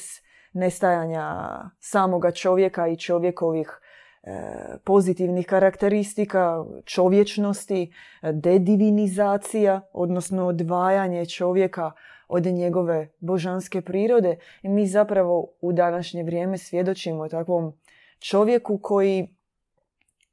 nestajanja 0.53 1.35
samoga 1.79 2.31
čovjeka 2.31 2.89
i 2.89 2.97
čovjekovih 2.97 3.81
e, 4.23 4.31
pozitivnih 4.85 5.47
karakteristika, 5.47 6.65
čovječnosti, 6.85 7.93
dedivinizacija, 8.33 9.81
odnosno 9.93 10.47
odvajanje 10.47 11.27
čovjeka 11.27 11.93
od 12.29 12.45
njegove 12.45 13.09
božanske 13.21 13.81
prirode. 13.81 14.37
I 14.63 14.69
mi 14.69 14.87
zapravo 14.87 15.49
u 15.61 15.73
današnje 15.73 16.23
vrijeme 16.23 16.59
svjedočimo 16.59 17.29
takvom 17.29 17.73
čovjeku 18.19 18.79
koji 18.83 19.36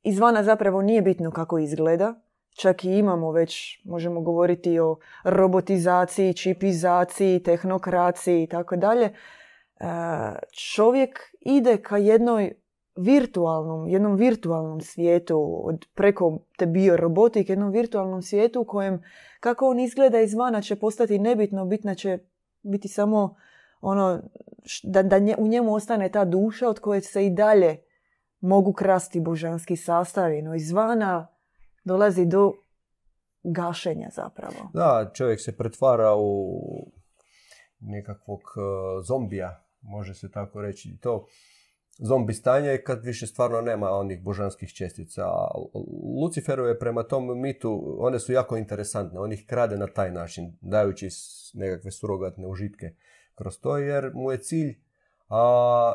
izvana 0.03 0.43
zapravo 0.43 0.81
nije 0.81 1.01
bitno 1.01 1.31
kako 1.31 1.59
izgleda, 1.59 2.15
čak 2.55 2.83
i 2.85 2.97
imamo 2.97 3.31
već, 3.31 3.81
možemo 3.85 4.21
govoriti 4.21 4.79
o 4.79 4.97
robotizaciji, 5.23 6.33
čipizaciji, 6.33 7.43
tehnokraciji 7.43 8.43
i 8.43 8.47
tako 8.47 8.75
dalje. 8.75 9.05
E, 9.05 9.13
čovjek 10.75 11.19
ide 11.39 11.77
ka 11.77 11.97
jednoj 11.97 12.53
virtualnom, 12.95 13.87
jednom 13.87 14.15
virtualnom 14.15 14.81
svijetu, 14.81 15.61
od 15.63 15.85
preko 15.95 16.39
te 16.57 16.65
biorobotike, 16.65 17.51
jednom 17.51 17.71
virtualnom 17.71 18.21
svijetu 18.21 18.61
u 18.61 18.65
kojem 18.65 19.03
kako 19.39 19.69
on 19.69 19.79
izgleda 19.79 20.21
izvana 20.21 20.61
će 20.61 20.75
postati 20.75 21.19
nebitno, 21.19 21.65
bitna 21.65 21.95
će 21.95 22.19
biti 22.61 22.87
samo 22.87 23.35
ono 23.81 24.21
da, 24.83 25.03
da 25.03 25.17
u 25.37 25.47
njemu 25.47 25.73
ostane 25.73 26.09
ta 26.09 26.25
duša 26.25 26.69
od 26.69 26.79
koje 26.79 27.01
se 27.01 27.25
i 27.25 27.29
dalje 27.29 27.77
mogu 28.43 28.73
krasti 28.73 29.19
božanski 29.19 29.75
sastavi, 29.77 30.41
no 30.41 30.55
izvana 30.55 31.27
dolazi 31.83 32.25
do 32.25 32.53
gašenja 33.43 34.09
zapravo. 34.11 34.69
Da, 34.73 35.11
čovjek 35.13 35.41
se 35.41 35.57
pretvara 35.57 36.15
u 36.17 36.59
nekakvog 37.79 38.39
e, 38.39 38.59
zombija, 39.03 39.65
može 39.81 40.13
se 40.13 40.31
tako 40.31 40.61
reći. 40.61 40.97
To 41.01 41.25
zombi 41.97 42.33
stanje 42.33 42.69
je 42.69 42.83
kad 42.83 43.05
više 43.05 43.27
stvarno 43.27 43.61
nema 43.61 43.89
onih 43.89 44.23
božanskih 44.23 44.73
čestica. 44.73 45.27
Luciferove 46.21 46.79
prema 46.79 47.03
tom 47.03 47.41
mitu, 47.41 47.97
one 47.99 48.19
su 48.19 48.33
jako 48.33 48.57
interesantne. 48.57 49.19
On 49.19 49.33
ih 49.33 49.45
krade 49.47 49.77
na 49.77 49.87
taj 49.87 50.11
način, 50.11 50.57
dajući 50.61 51.09
nekakve 51.53 51.91
surogatne 51.91 52.47
užitke 52.47 52.95
kroz 53.35 53.59
to, 53.59 53.77
jer 53.77 54.11
mu 54.13 54.31
je 54.31 54.37
cilj 54.37 54.79
a, 55.29 55.93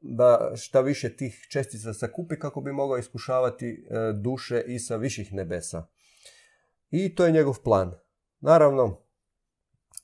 da 0.00 0.52
šta 0.56 0.80
više 0.80 1.16
tih 1.16 1.46
čestica 1.50 1.94
sakupi 1.94 2.38
kako 2.38 2.60
bi 2.60 2.72
mogao 2.72 2.98
iskušavati 2.98 3.66
e, 3.66 4.12
duše 4.12 4.62
i 4.66 4.78
sa 4.78 4.96
viših 4.96 5.32
nebesa. 5.32 5.86
I 6.90 7.14
to 7.14 7.26
je 7.26 7.32
njegov 7.32 7.62
plan. 7.64 7.92
Naravno, 8.40 9.00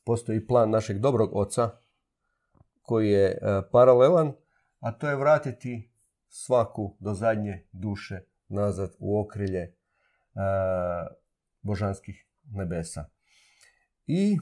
postoji 0.05 0.47
plan 0.47 0.71
našeg 0.71 0.99
dobrog 0.99 1.37
oca 1.37 1.71
koji 2.83 3.11
je 3.11 3.27
e, 3.27 3.39
paralelan, 3.73 4.33
a 4.81 4.93
to 4.93 5.09
je 5.09 5.17
vratiti 5.17 5.93
svaku 6.29 6.97
do 7.01 7.15
zadnje 7.15 7.67
duše 7.73 8.21
nazad 8.49 8.95
u 8.99 9.21
okrilje 9.21 9.61
e, 9.61 9.73
božanskih 11.63 12.27
nebesa. 12.53 13.05
I 14.07 14.39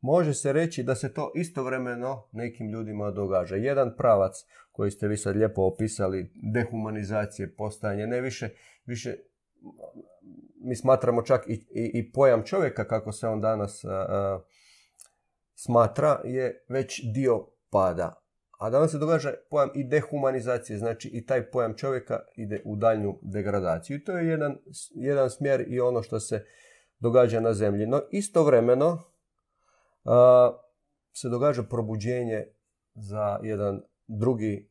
može 0.00 0.34
se 0.34 0.52
reći 0.52 0.82
da 0.82 0.94
se 0.94 1.12
to 1.12 1.32
istovremeno 1.34 2.28
nekim 2.32 2.70
ljudima 2.70 3.10
događa. 3.10 3.56
Jedan 3.56 3.94
pravac 3.96 4.32
koji 4.72 4.90
ste 4.90 5.08
vi 5.08 5.16
sad 5.16 5.36
lijepo 5.36 5.62
opisali, 5.62 6.32
dehumanizacije, 6.52 7.54
postajanje, 7.54 8.06
ne 8.06 8.20
više, 8.20 8.48
više 8.86 9.16
mi 10.60 10.76
smatramo 10.76 11.22
čak 11.22 11.44
i, 11.48 11.66
i, 11.94 12.12
pojam 12.12 12.42
čovjeka 12.42 12.88
kako 12.88 13.12
se 13.12 13.28
on 13.28 13.40
danas 13.40 13.84
smatra 15.54 16.20
je 16.24 16.64
već 16.68 17.00
dio 17.14 17.46
pada. 17.70 18.22
A 18.58 18.70
danas 18.70 18.90
se 18.90 18.98
događa 18.98 19.32
pojam 19.50 19.70
i 19.74 19.84
dehumanizacije, 19.84 20.78
znači 20.78 21.08
i 21.08 21.26
taj 21.26 21.50
pojam 21.50 21.74
čovjeka 21.76 22.20
ide 22.36 22.62
u 22.64 22.76
daljnju 22.76 23.18
degradaciju. 23.22 23.96
I 23.96 24.04
to 24.04 24.18
je 24.18 24.26
jedan, 24.26 24.56
jedan 24.94 25.30
smjer 25.30 25.64
i 25.68 25.80
ono 25.80 26.02
što 26.02 26.20
se 26.20 26.44
događa 26.98 27.40
na 27.40 27.54
zemlji. 27.54 27.86
No 27.86 28.02
istovremeno 28.10 29.02
se 31.12 31.28
događa 31.28 31.62
probuđenje 31.62 32.46
za 32.94 33.38
jedan 33.42 33.82
drugi 34.06 34.68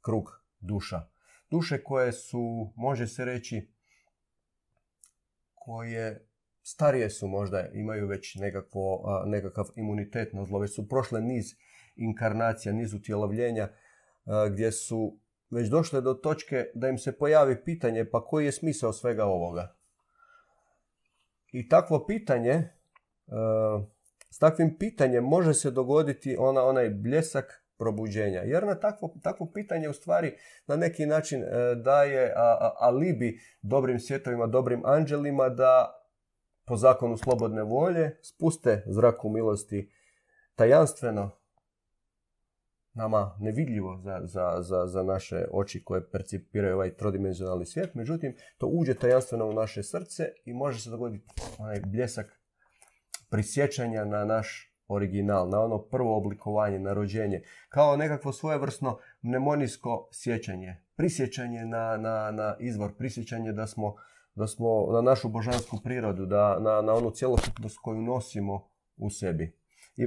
krug 0.00 0.44
duša. 0.60 1.00
Duše 1.50 1.82
koje 1.82 2.12
su, 2.12 2.72
može 2.76 3.06
se 3.06 3.24
reći, 3.24 3.72
koje 5.54 6.28
starije 6.62 7.10
su 7.10 7.28
možda, 7.28 7.68
imaju 7.72 8.06
već 8.06 8.34
nekakvo, 8.34 9.04
nekakav 9.26 9.64
imunitet 9.76 10.32
na 10.32 10.44
zlo, 10.44 10.58
već 10.58 10.74
su 10.74 10.88
prošle 10.88 11.20
niz 11.20 11.44
inkarnacija, 11.96 12.72
niz 12.72 12.94
utjelovljenja, 12.94 13.68
gdje 14.50 14.72
su 14.72 15.18
već 15.50 15.68
došle 15.68 16.00
do 16.00 16.14
točke 16.14 16.64
da 16.74 16.88
im 16.88 16.98
se 16.98 17.18
pojavi 17.18 17.64
pitanje 17.64 18.04
pa 18.10 18.24
koji 18.24 18.44
je 18.44 18.52
smisao 18.52 18.92
svega 18.92 19.24
ovoga. 19.24 19.76
I 21.52 21.68
takvo 21.68 22.06
pitanje 22.06 22.70
s 24.34 24.38
takvim 24.38 24.76
pitanjem 24.78 25.24
može 25.24 25.54
se 25.54 25.70
dogoditi 25.70 26.36
ona, 26.38 26.64
onaj 26.64 26.90
bljesak 26.90 27.64
probuđenja. 27.78 28.40
Jer 28.40 28.66
na 28.66 28.74
takvo, 28.80 29.14
takvo 29.22 29.50
pitanje 29.54 29.88
u 29.88 29.92
stvari 29.92 30.32
na 30.66 30.76
neki 30.76 31.06
način 31.06 31.42
e, 31.42 31.74
daje 31.74 32.32
alibi 32.78 33.40
dobrim 33.62 34.00
svjetovima, 34.00 34.46
dobrim 34.46 34.82
anđelima 34.84 35.48
da 35.48 36.00
po 36.64 36.76
zakonu 36.76 37.16
slobodne 37.16 37.62
volje 37.62 38.18
spuste 38.22 38.84
zraku 38.86 39.28
milosti 39.28 39.90
tajanstveno 40.54 41.30
nama 42.94 43.36
nevidljivo 43.40 44.00
za, 44.04 44.20
za, 44.24 44.62
za, 44.62 44.86
za 44.86 45.02
naše 45.02 45.44
oči 45.52 45.84
koje 45.84 46.10
percipiraju 46.10 46.74
ovaj 46.74 46.96
trodimenzionalni 46.96 47.66
svijet. 47.66 47.94
Međutim, 47.94 48.36
to 48.58 48.66
uđe 48.66 48.94
tajanstveno 48.94 49.46
u 49.46 49.52
naše 49.52 49.82
srce 49.82 50.28
i 50.44 50.52
može 50.52 50.80
se 50.80 50.90
dogoditi 50.90 51.26
onaj 51.58 51.80
bljesak 51.80 52.43
prisjećanja 53.34 54.04
na 54.04 54.24
naš 54.24 54.72
original, 54.88 55.48
na 55.48 55.60
ono 55.60 55.78
prvo 55.78 56.16
oblikovanje, 56.16 56.78
na 56.78 56.92
rođenje, 56.92 57.42
kao 57.68 57.96
nekakvo 57.96 58.32
svojevrsno 58.32 58.98
mnemonijsko 59.22 60.08
sjećanje, 60.12 60.76
prisjećanje 60.96 61.64
na, 61.64 61.96
na, 61.96 62.30
na 62.30 62.56
izvor, 62.60 62.96
prisjećanje 62.98 63.52
da 63.52 63.66
smo, 63.66 63.94
da 64.34 64.46
smo 64.46 64.92
na 64.92 65.00
našu 65.00 65.28
božansku 65.28 65.78
prirodu, 65.84 66.26
da, 66.26 66.58
na, 66.60 66.82
na 66.82 66.94
onu 66.94 67.10
cjelokupnost 67.10 67.78
koju 67.82 68.02
nosimo 68.02 68.68
u 68.96 69.10
sebi. 69.10 69.56
I 69.96 70.06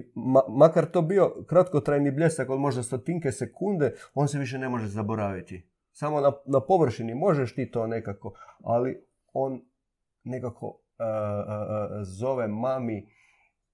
makar 0.49 0.85
to 0.85 1.01
bio 1.01 1.43
kratkotrajni 1.47 2.11
bljesak 2.11 2.49
od 2.49 2.59
možda 2.59 2.83
stotinke 2.83 3.31
sekunde, 3.31 3.93
on 4.13 4.27
se 4.27 4.39
više 4.39 4.57
ne 4.57 4.69
može 4.69 4.87
zaboraviti. 4.87 5.69
Samo 5.91 6.21
na, 6.21 6.31
na 6.45 6.59
površini 6.59 7.15
možeš 7.15 7.55
ti 7.55 7.71
to 7.71 7.87
nekako, 7.87 8.33
ali 8.63 9.05
on 9.33 9.61
nekako 10.23 10.79
zove 12.01 12.47
mami 12.47 13.16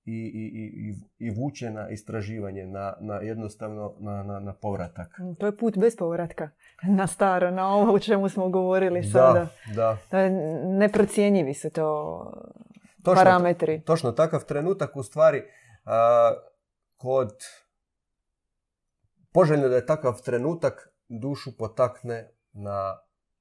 i, 0.06 0.12
i, 0.12 0.46
i, 0.89 0.96
i 1.28 1.32
vuče 1.32 1.70
na 1.70 1.89
istraživanje, 1.89 2.66
na, 2.66 2.94
na 3.00 3.16
jednostavno 3.16 3.96
na, 4.00 4.24
na, 4.24 4.39
na 4.39 4.54
povratak. 4.54 5.20
Mm, 5.20 5.36
to 5.36 5.46
je 5.46 5.58
put 5.58 5.78
bez 5.78 5.98
povratka 5.98 6.50
na 6.84 7.08
staro, 7.08 7.52
na 7.52 7.76
ovo 7.76 7.94
o 7.94 8.00
čemu 8.00 8.30
smo 8.30 8.50
govorili 8.50 9.04
sada. 9.04 9.48
Da, 9.76 9.98
da. 10.12 10.30
Neprocjenjivi 10.78 11.54
su 11.54 11.70
to 11.70 11.88
točno, 13.04 13.24
parametri. 13.24 13.82
Točno, 13.82 14.12
takav 14.12 14.46
trenutak 14.46 14.96
u 14.96 15.04
stvari 15.04 15.44
kod 16.98 17.32
poželjno 19.34 19.68
da 19.68 19.76
je 19.76 19.86
takav 19.86 20.22
trenutak 20.22 20.94
dušu 21.08 21.58
potakne 21.58 22.30
na 22.54 22.98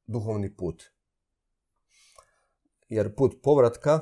duhovni 0.06 0.56
put. 0.56 0.82
jer 2.88 3.14
put 3.14 3.42
povratka 3.42 4.00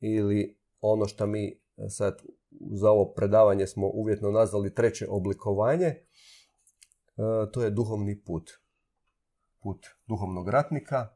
ili 0.00 0.61
ono 0.82 1.06
što 1.06 1.26
mi 1.26 1.60
sad 1.88 2.22
za 2.70 2.90
ovo 2.90 3.12
predavanje 3.12 3.66
smo 3.66 3.86
uvjetno 3.86 4.30
nazvali 4.30 4.74
treće 4.74 5.06
oblikovanje, 5.10 5.86
e, 5.86 6.02
to 7.52 7.62
je 7.62 7.70
duhovni 7.70 8.22
put. 8.22 8.50
Put 9.62 9.86
duhovnog 10.06 10.48
ratnika, 10.48 10.96
e, 10.96 11.08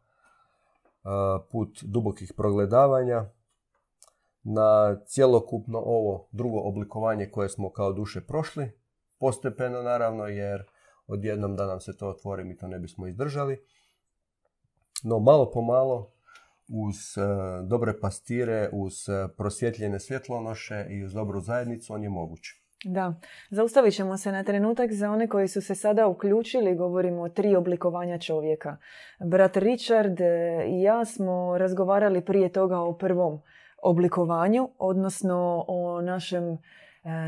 put 1.50 1.78
dubokih 1.82 2.32
progledavanja, 2.36 3.30
na 4.48 5.00
cjelokupno 5.06 5.78
ovo 5.78 6.28
drugo 6.32 6.58
oblikovanje 6.60 7.30
koje 7.30 7.48
smo 7.48 7.72
kao 7.72 7.92
duše 7.92 8.26
prošli, 8.26 8.70
postepeno 9.18 9.82
naravno, 9.82 10.26
jer 10.26 10.64
odjednom 11.06 11.56
da 11.56 11.66
nam 11.66 11.80
se 11.80 11.96
to 11.96 12.08
otvori 12.08 12.44
mi 12.44 12.56
to 12.56 12.68
ne 12.68 12.78
bismo 12.78 13.06
izdržali. 13.06 13.66
No 15.02 15.18
malo 15.18 15.50
po 15.50 15.62
malo, 15.62 16.12
uz 16.68 16.96
e, 17.18 17.22
dobre 17.68 18.00
pastire, 18.00 18.68
uz 18.72 19.08
uh, 19.08 19.30
prosvjetljene 19.36 20.00
svjetlonoše 20.00 20.86
i 20.90 21.04
uz 21.04 21.12
dobru 21.12 21.40
zajednicu, 21.40 21.94
on 21.94 22.02
je 22.02 22.08
moguć. 22.08 22.40
Da, 22.84 23.14
zaustavit 23.50 23.94
ćemo 23.94 24.16
se 24.16 24.32
na 24.32 24.44
trenutak 24.44 24.92
za 24.92 25.10
one 25.10 25.28
koji 25.28 25.48
su 25.48 25.60
se 25.60 25.74
sada 25.74 26.06
uključili, 26.06 26.76
govorimo 26.76 27.22
o 27.22 27.28
tri 27.28 27.56
oblikovanja 27.56 28.18
čovjeka. 28.18 28.76
Brat 29.20 29.56
Richard 29.56 30.20
i 30.68 30.82
ja 30.82 31.04
smo 31.04 31.58
razgovarali 31.58 32.24
prije 32.24 32.52
toga 32.52 32.78
o 32.78 32.96
prvom 32.98 33.40
oblikovanju, 33.82 34.68
odnosno 34.78 35.64
o 35.68 36.00
našem 36.00 36.44
e, 36.44 36.58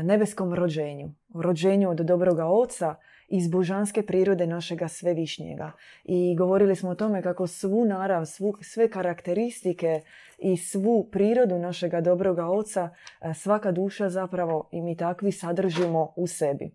nebeskom 0.03 0.53
rođenju. 0.53 1.11
Rođenju 1.35 1.89
od 1.89 1.97
dobroga 1.97 2.45
oca 2.45 2.95
iz 3.29 3.47
božanske 3.47 4.03
prirode 4.03 4.47
našega 4.47 4.87
svevišnjega. 4.87 5.71
I 6.03 6.35
govorili 6.35 6.75
smo 6.75 6.89
o 6.89 6.95
tome 6.95 7.21
kako 7.21 7.47
svu 7.47 7.85
narav, 7.85 8.25
svu, 8.25 8.53
sve 8.61 8.89
karakteristike 8.89 10.01
i 10.37 10.57
svu 10.57 11.09
prirodu 11.11 11.59
našega 11.59 12.01
dobroga 12.01 12.45
oca 12.45 12.89
e, 13.21 13.33
svaka 13.33 13.71
duša 13.71 14.09
zapravo 14.09 14.69
i 14.71 14.81
mi 14.81 14.97
takvi 14.97 15.31
sadržimo 15.31 16.13
u 16.15 16.27
sebi. 16.27 16.65
E, 16.65 16.71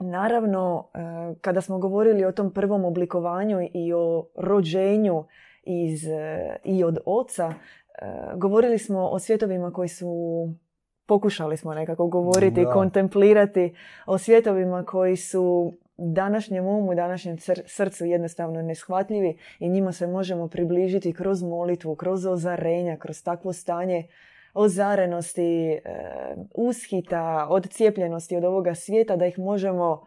naravno, 0.00 0.90
kada 1.40 1.60
smo 1.60 1.78
govorili 1.78 2.24
o 2.24 2.32
tom 2.32 2.52
prvom 2.52 2.84
oblikovanju 2.84 3.68
i 3.74 3.92
o 3.92 4.28
rođenju 4.34 5.24
iz, 5.62 6.02
i 6.64 6.84
od 6.84 6.98
oca, 7.06 7.52
govorili 8.36 8.78
smo 8.78 9.08
o 9.08 9.18
svjetovima 9.18 9.72
koji 9.72 9.88
su 9.88 10.08
pokušali 11.06 11.56
smo 11.56 11.74
nekako 11.74 12.06
govoriti 12.06 12.60
i 12.60 12.66
kontemplirati 12.72 13.74
o 14.06 14.18
svjetovima 14.18 14.84
koji 14.84 15.16
su 15.16 15.72
današnjem 15.98 16.66
umu, 16.66 16.94
današnjem 16.94 17.36
srcu 17.66 18.04
jednostavno 18.04 18.62
neshvatljivi 18.62 19.38
i 19.58 19.68
njima 19.68 19.92
se 19.92 20.06
možemo 20.06 20.48
približiti 20.48 21.12
kroz 21.12 21.42
molitvu, 21.42 21.94
kroz 21.94 22.26
ozarenja, 22.26 22.96
kroz 22.96 23.22
takvo 23.22 23.52
stanje 23.52 24.08
ozarenosti, 24.54 25.68
e, 25.68 25.80
ushita, 26.54 27.46
odcijepljenosti 27.50 28.36
od 28.36 28.44
ovoga 28.44 28.74
svijeta 28.74 29.16
da 29.16 29.26
ih 29.26 29.38
možemo 29.38 30.06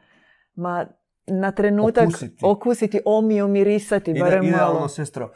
ma, 0.55 0.85
na 1.27 1.51
trenutak 1.51 2.07
okusiti, 2.07 2.45
okusiti 2.45 3.01
omi, 3.05 3.41
omirisati, 3.41 4.13
barem 4.19 4.49
malo. 4.49 4.87
sestro, 4.87 5.29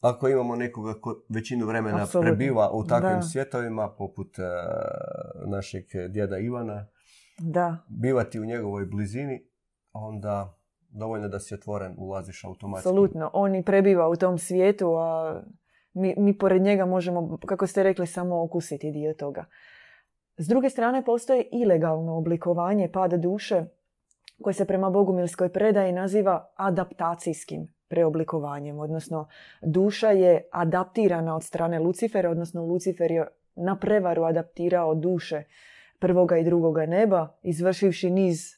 ako 0.00 0.28
imamo 0.28 0.56
nekoga 0.56 1.00
ko 1.00 1.22
većinu 1.28 1.66
vremena 1.66 2.06
prebiva 2.20 2.70
u 2.72 2.84
takvim 2.84 3.22
svjetovima, 3.22 3.88
poput 3.98 4.38
uh, 4.38 5.50
našeg 5.50 5.84
djeda 6.08 6.38
Ivana, 6.38 6.86
da. 7.38 7.76
bivati 7.88 8.40
u 8.40 8.44
njegovoj 8.44 8.86
blizini, 8.86 9.46
onda 9.92 10.56
dovoljno 10.88 11.28
da 11.28 11.38
si 11.40 11.54
otvoren, 11.54 11.94
ulaziš 11.98 12.44
automatski. 12.44 12.88
Apsolutno. 12.88 13.30
On 13.32 13.54
i 13.54 13.64
prebiva 13.64 14.08
u 14.08 14.16
tom 14.16 14.38
svijetu, 14.38 14.94
a 14.94 15.40
mi, 15.92 16.14
mi 16.16 16.38
pored 16.38 16.62
njega 16.62 16.86
možemo, 16.86 17.38
kako 17.46 17.66
ste 17.66 17.82
rekli, 17.82 18.06
samo 18.06 18.42
okusiti 18.42 18.90
dio 18.90 19.14
toga. 19.14 19.44
S 20.36 20.48
druge 20.48 20.70
strane, 20.70 21.04
postoji 21.04 21.44
ilegalno 21.52 22.16
oblikovanje 22.16 22.90
pada 22.92 23.16
duše 23.16 23.64
koje 24.42 24.54
se 24.54 24.64
prema 24.64 24.90
bogumilskoj 24.90 25.48
predaji 25.48 25.92
naziva 25.92 26.52
adaptacijskim 26.56 27.79
preoblikovanjem, 27.90 28.78
odnosno 28.78 29.28
duša 29.62 30.10
je 30.10 30.48
adaptirana 30.52 31.36
od 31.36 31.44
strane 31.44 31.78
Lucifera, 31.78 32.30
odnosno 32.30 32.64
Lucifer 32.66 33.10
je 33.10 33.26
na 33.56 33.76
prevaru 33.78 34.24
adaptirao 34.24 34.94
duše 34.94 35.42
prvoga 35.98 36.36
i 36.36 36.44
drugoga 36.44 36.86
neba, 36.86 37.38
izvršivši 37.42 38.10
niz 38.10 38.38
e, 38.40 38.56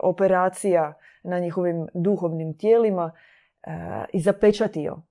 operacija 0.00 0.94
na 1.22 1.38
njihovim 1.38 1.86
duhovnim 1.94 2.58
tijelima 2.58 3.12
e, 3.12 3.70
i 4.12 4.20
zapečatio, 4.20 5.02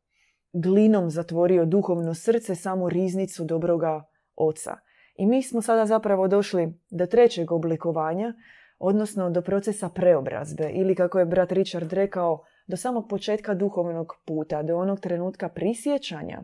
glinom 0.53 1.09
zatvorio 1.09 1.65
duhovno 1.65 2.13
srce, 2.13 2.55
samo 2.55 2.89
riznicu 2.89 3.45
dobroga 3.45 4.03
oca. 4.35 4.77
I 5.15 5.25
mi 5.25 5.43
smo 5.43 5.61
sada 5.61 5.85
zapravo 5.85 6.27
došli 6.27 6.79
do 6.89 7.05
trećeg 7.05 7.51
oblikovanja, 7.51 8.33
odnosno 8.79 9.29
do 9.29 9.41
procesa 9.41 9.89
preobrazbe 9.89 10.69
ili 10.73 10.95
kako 10.95 11.19
je 11.19 11.25
brat 11.25 11.51
Richard 11.51 11.93
rekao, 11.93 12.43
do 12.67 12.77
samog 12.77 13.07
početka 13.09 13.53
duhovnog 13.53 14.13
puta, 14.25 14.63
do 14.63 14.77
onog 14.77 14.99
trenutka 14.99 15.49
prisjećanja 15.49 16.41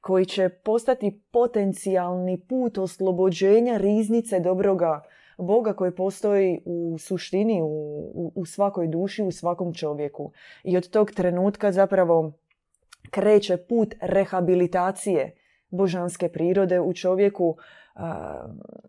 koji 0.00 0.24
će 0.24 0.48
postati 0.48 1.22
potencijalni 1.32 2.40
put 2.40 2.78
oslobođenja 2.78 3.76
riznice 3.76 4.40
dobroga 4.40 5.02
Boga 5.38 5.72
koji 5.72 5.94
postoji 5.94 6.62
u 6.64 6.98
suštini, 6.98 7.60
u, 7.62 8.32
u, 8.34 8.46
svakoj 8.46 8.88
duši, 8.88 9.22
u 9.22 9.32
svakom 9.32 9.74
čovjeku. 9.74 10.32
I 10.64 10.76
od 10.76 10.90
tog 10.90 11.10
trenutka 11.10 11.72
zapravo 11.72 12.32
kreće 13.10 13.56
put 13.56 13.94
rehabilitacije 14.00 15.34
božanske 15.70 16.28
prirode 16.28 16.80
u 16.80 16.92
čovjeku, 16.92 17.56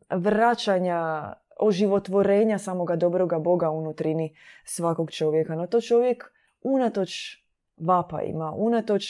vraćanja, 0.09 1.33
oživotvorenja 1.59 2.57
samoga 2.57 2.95
dobroga 2.95 3.39
Boga 3.39 3.69
unutrini 3.69 4.35
svakog 4.65 5.11
čovjeka. 5.11 5.55
No 5.55 5.67
to 5.67 5.81
čovjek 5.81 6.31
unatoč 6.61 7.11
vapajima, 7.77 8.53
unatoč 8.57 9.03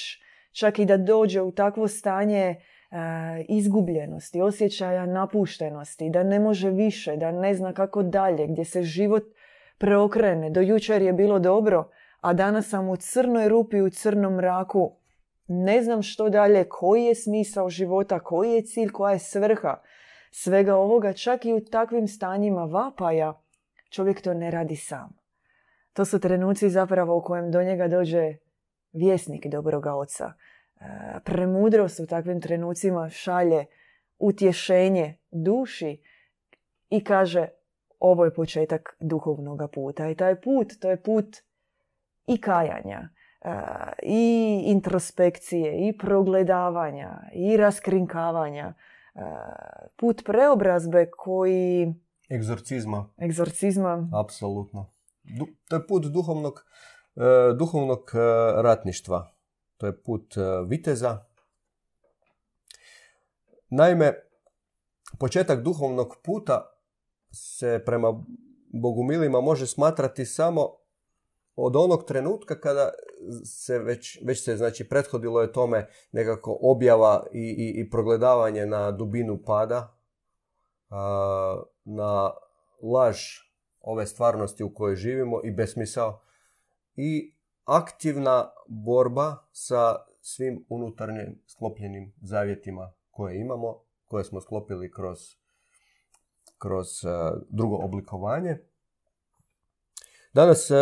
čak 0.52 0.80
i 0.80 0.86
da 0.86 0.98
dođe 0.98 1.42
u 1.42 1.52
takvo 1.52 1.88
stanje 1.88 2.44
e, 2.46 2.56
izgubljenosti, 3.50 4.42
osjećaja 4.42 5.06
napuštenosti, 5.06 6.10
da 6.10 6.24
ne 6.24 6.40
može 6.40 6.70
više, 6.70 7.18
da 7.18 7.32
ne 7.32 7.54
zna 7.54 7.74
kako 7.74 8.04
dalje, 8.04 8.48
gdje 8.48 8.66
se 8.66 8.84
život 8.84 9.24
preokrene. 9.78 10.50
Do 10.50 10.62
jučer 10.62 11.02
je 11.02 11.14
bilo 11.14 11.40
dobro, 11.40 11.90
a 12.22 12.34
danas 12.34 12.70
sam 12.70 12.90
u 12.90 12.96
crnoj 12.96 13.50
rupi, 13.50 13.82
u 13.82 13.90
crnom 13.90 14.36
mraku. 14.36 14.98
Ne 15.48 15.84
znam 15.84 16.02
što 16.02 16.30
dalje, 16.30 16.70
koji 16.70 17.04
je 17.04 17.16
smisao 17.16 17.70
života, 17.70 18.20
koji 18.20 18.52
je 18.52 18.62
cilj, 18.62 18.90
koja 18.90 19.14
je 19.14 19.20
svrha 19.20 19.82
svega 20.32 20.76
ovoga. 20.76 21.14
Čak 21.14 21.46
i 21.46 21.54
u 21.54 21.66
takvim 21.66 22.08
stanjima 22.08 22.64
vapaja 22.64 23.42
čovjek 23.90 24.22
to 24.22 24.34
ne 24.34 24.52
radi 24.52 24.76
sam. 24.76 25.27
To 25.98 26.06
su 26.06 26.20
trenuci 26.20 26.70
zapravo 26.70 27.18
u 27.18 27.22
kojem 27.22 27.52
do 27.52 27.64
njega 27.64 27.88
dođe 27.88 28.36
vjesnik 28.94 29.48
dobroga 29.48 29.96
oca. 29.96 30.34
E, 30.34 30.84
premudrost 31.26 32.00
u 32.00 32.06
takvim 32.06 32.42
trenucima 32.42 33.10
šalje 33.10 33.66
utješenje 34.20 35.18
duši 35.32 36.02
i 36.90 37.04
kaže 37.04 37.48
ovo 38.00 38.26
je 38.26 38.34
početak 38.34 38.98
duhovnog 39.00 39.62
puta. 39.74 40.10
I 40.10 40.16
taj 40.16 40.42
put, 40.42 40.74
to 40.82 40.90
je 40.90 41.04
put 41.04 41.38
i 42.28 42.42
kajanja, 42.42 43.10
e, 43.42 43.52
i 44.04 44.62
introspekcije, 44.66 45.88
i 45.88 45.98
progledavanja, 45.98 47.22
i 47.34 47.58
raskrinkavanja. 47.58 48.74
E, 49.16 49.22
put 49.96 50.24
preobrazbe 50.26 51.10
koji... 51.18 51.94
Egzorcizma. 52.32 53.10
Egzorcizma. 53.22 54.10
Apsolutno 54.14 54.97
to 55.68 55.76
je 55.76 55.88
put 55.88 56.06
duhovnog, 56.06 56.66
e, 57.16 57.54
duhovnog 57.60 58.12
e, 58.14 58.18
ratništva. 58.62 59.32
To 59.78 59.86
je 59.86 60.04
put 60.04 60.38
e, 60.38 60.42
viteza. 60.68 61.26
Naime, 63.70 64.14
početak 65.20 65.64
duhovnog 65.64 66.16
puta 66.24 66.74
se 67.32 67.84
prema 67.86 68.24
bogumilima 68.74 69.42
može 69.42 69.68
smatrati 69.68 70.26
samo 70.26 70.70
od 71.56 71.76
onog 71.76 72.04
trenutka 72.08 72.60
kada 72.60 72.90
se 73.46 73.80
već, 73.80 74.20
već 74.26 74.44
se 74.44 74.58
znači 74.58 74.90
prethodilo 74.90 75.42
je 75.42 75.52
tome 75.52 75.88
nekako 76.12 76.58
objava 76.62 77.26
i, 77.34 77.40
i, 77.40 77.82
i 77.82 77.90
progledavanje 77.90 78.66
na 78.66 78.92
dubinu 78.92 79.40
pada, 79.46 79.98
na 81.84 82.32
laž 82.82 83.47
ove 83.88 84.06
stvarnosti 84.06 84.64
u 84.64 84.74
kojoj 84.74 84.96
živimo 84.96 85.42
i 85.44 85.52
besmisao 85.52 86.22
i 86.96 87.34
aktivna 87.64 88.50
borba 88.68 89.36
sa 89.52 89.96
svim 90.22 90.66
unutarnjim 90.70 91.42
sklopljenim 91.48 92.14
zavjetima 92.22 92.94
koje 93.12 93.40
imamo, 93.40 93.82
koje 94.06 94.24
smo 94.24 94.42
sklopili 94.42 94.92
kroz, 94.92 95.20
kroz 96.58 96.88
e, 97.06 97.08
drugo 97.50 97.76
oblikovanje. 97.76 98.58
Danas 100.34 100.72
e, 100.72 100.76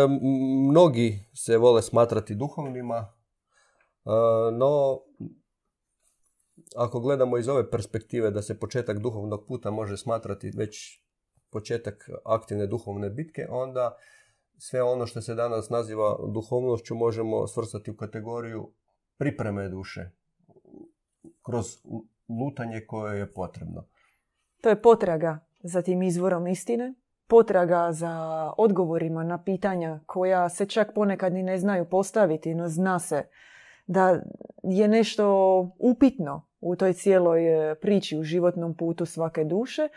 mnogi 0.68 1.28
se 1.34 1.56
vole 1.56 1.82
smatrati 1.82 2.34
duhovnima, 2.34 3.12
no, 4.52 5.00
ako 6.76 7.00
gledamo 7.00 7.38
iz 7.38 7.48
ove 7.48 7.70
perspektive 7.70 8.30
da 8.30 8.42
se 8.42 8.60
početak 8.60 8.98
duhovnog 8.98 9.46
puta 9.48 9.70
može 9.70 9.96
smatrati 9.96 10.52
već 10.56 11.05
početak 11.56 12.10
aktivne 12.24 12.66
duhovne 12.66 13.10
bitke, 13.10 13.46
onda 13.50 13.96
sve 14.58 14.82
ono 14.82 15.06
što 15.06 15.22
se 15.22 15.34
danas 15.34 15.70
naziva 15.70 16.16
duhovnošću 16.34 16.94
možemo 16.94 17.46
svrstati 17.46 17.90
u 17.90 17.96
kategoriju 17.96 18.72
pripreme 19.18 19.68
duše 19.68 20.10
kroz 21.46 21.66
lutanje 22.40 22.80
koje 22.86 23.18
je 23.18 23.32
potrebno. 23.32 23.86
To 24.60 24.68
je 24.68 24.82
potraga 24.82 25.38
za 25.62 25.82
tim 25.82 26.02
izvorom 26.02 26.46
istine, 26.46 26.94
potraga 27.26 27.92
za 27.92 28.12
odgovorima 28.58 29.24
na 29.24 29.42
pitanja 29.42 30.00
koja 30.06 30.48
se 30.48 30.66
čak 30.66 30.94
ponekad 30.94 31.32
ni 31.32 31.42
ne 31.42 31.58
znaju 31.58 31.84
postaviti, 31.84 32.54
no 32.54 32.68
zna 32.68 32.98
se 32.98 33.22
da 33.86 34.20
je 34.62 34.88
nešto 34.88 35.26
upitno 35.78 36.42
u 36.60 36.76
toj 36.76 36.92
cijeloj 36.92 37.70
e, 37.70 37.74
priči 37.74 38.18
u 38.18 38.22
životnom 38.22 38.76
putu 38.76 39.06
svake 39.06 39.44
duše, 39.44 39.88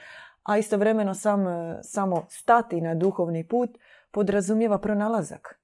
a 0.50 0.58
istovremeno 0.58 1.14
sam, 1.14 1.47
e, 1.47 1.80
samo 1.82 2.26
stati 2.30 2.82
na 2.82 2.95
duhovni 2.95 3.47
put 3.47 3.70
podrazumijeva 4.12 4.80
pronalazak. 4.80 5.60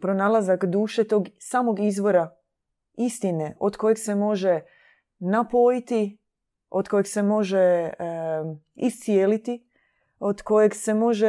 Pronalazak 0.00 0.64
duše 0.64 1.04
tog 1.04 1.28
samog 1.38 1.80
izvora 1.80 2.36
istine 2.94 3.56
od 3.60 3.76
kojeg 3.76 3.98
se 3.98 4.14
može 4.14 4.60
napojiti, 5.18 6.18
od 6.70 6.88
kojeg 6.88 7.06
se 7.06 7.22
može 7.22 7.58
e, 7.58 7.92
iscijeliti, 8.74 9.66
od 10.18 10.42
kojeg 10.42 10.74
se 10.74 10.94
može, 10.94 11.28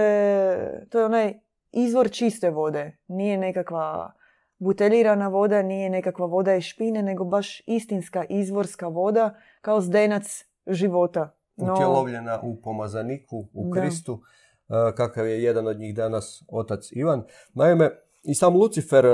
to 0.90 1.00
je 1.00 1.06
onaj 1.06 1.40
izvor 1.72 2.12
čiste 2.12 2.50
vode, 2.50 2.98
nije 3.08 3.38
nekakva 3.38 4.14
buteljirana 4.58 5.28
voda, 5.28 5.62
nije 5.62 5.90
nekakva 5.90 6.26
voda 6.26 6.56
iz 6.56 6.64
špine, 6.64 7.04
nego 7.04 7.24
baš 7.24 7.62
istinska 7.66 8.26
izvorska 8.30 8.88
voda 8.88 9.36
kao 9.62 9.82
zdenac 9.82 10.46
života. 10.68 11.35
Utjelovljena 11.58 12.40
u 12.44 12.62
pomazaniku, 12.62 13.48
u 13.54 13.72
Kristu, 13.72 14.22
e, 14.70 14.96
kakav 14.96 15.28
je 15.28 15.44
jedan 15.44 15.68
od 15.68 15.80
njih 15.80 15.96
danas 15.96 16.44
otac 16.48 16.92
Ivan. 16.92 17.24
Naime, 17.54 17.92
i 18.24 18.36
sam 18.36 18.56
Lucifer 18.56 19.06
e, 19.06 19.10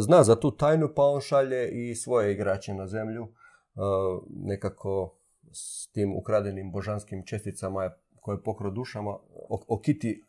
zna 0.00 0.22
za 0.22 0.36
tu 0.36 0.50
tajnu, 0.50 0.88
pa 0.96 1.02
on 1.02 1.20
šalje 1.20 1.68
i 1.70 1.94
svoje 1.94 2.32
igrače 2.32 2.74
na 2.74 2.86
zemlju, 2.86 3.24
e, 3.24 3.28
nekako 4.28 5.14
s 5.52 5.92
tim 5.92 6.16
ukradenim 6.16 6.72
božanskim 6.72 7.26
česticama 7.26 7.90
koje 8.20 8.42
pokro 8.42 8.70
dušama, 8.70 9.16
okiti 9.68 10.22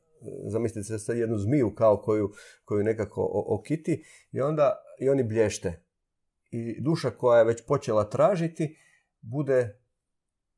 zamislite 0.46 0.84
se 0.84 1.00
sad 1.00 1.18
jednu 1.18 1.38
zmiju 1.38 1.76
kao 1.76 1.98
koju, 1.98 2.32
koju 2.66 2.84
nekako 2.84 3.44
okiti 3.48 4.04
i 4.32 4.42
onda 4.42 4.74
i 5.00 5.10
oni 5.10 5.24
blješte. 5.24 5.84
I 6.52 6.82
duša 6.82 7.10
koja 7.10 7.40
je 7.40 7.46
već 7.46 7.66
počela 7.66 8.10
tražiti 8.10 8.78
bude 9.22 9.80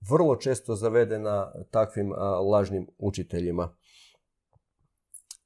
vrlo 0.10 0.36
često 0.36 0.76
zavedena 0.76 1.54
takvim 1.72 2.12
lažnim 2.52 2.88
učiteljima. 2.97 3.76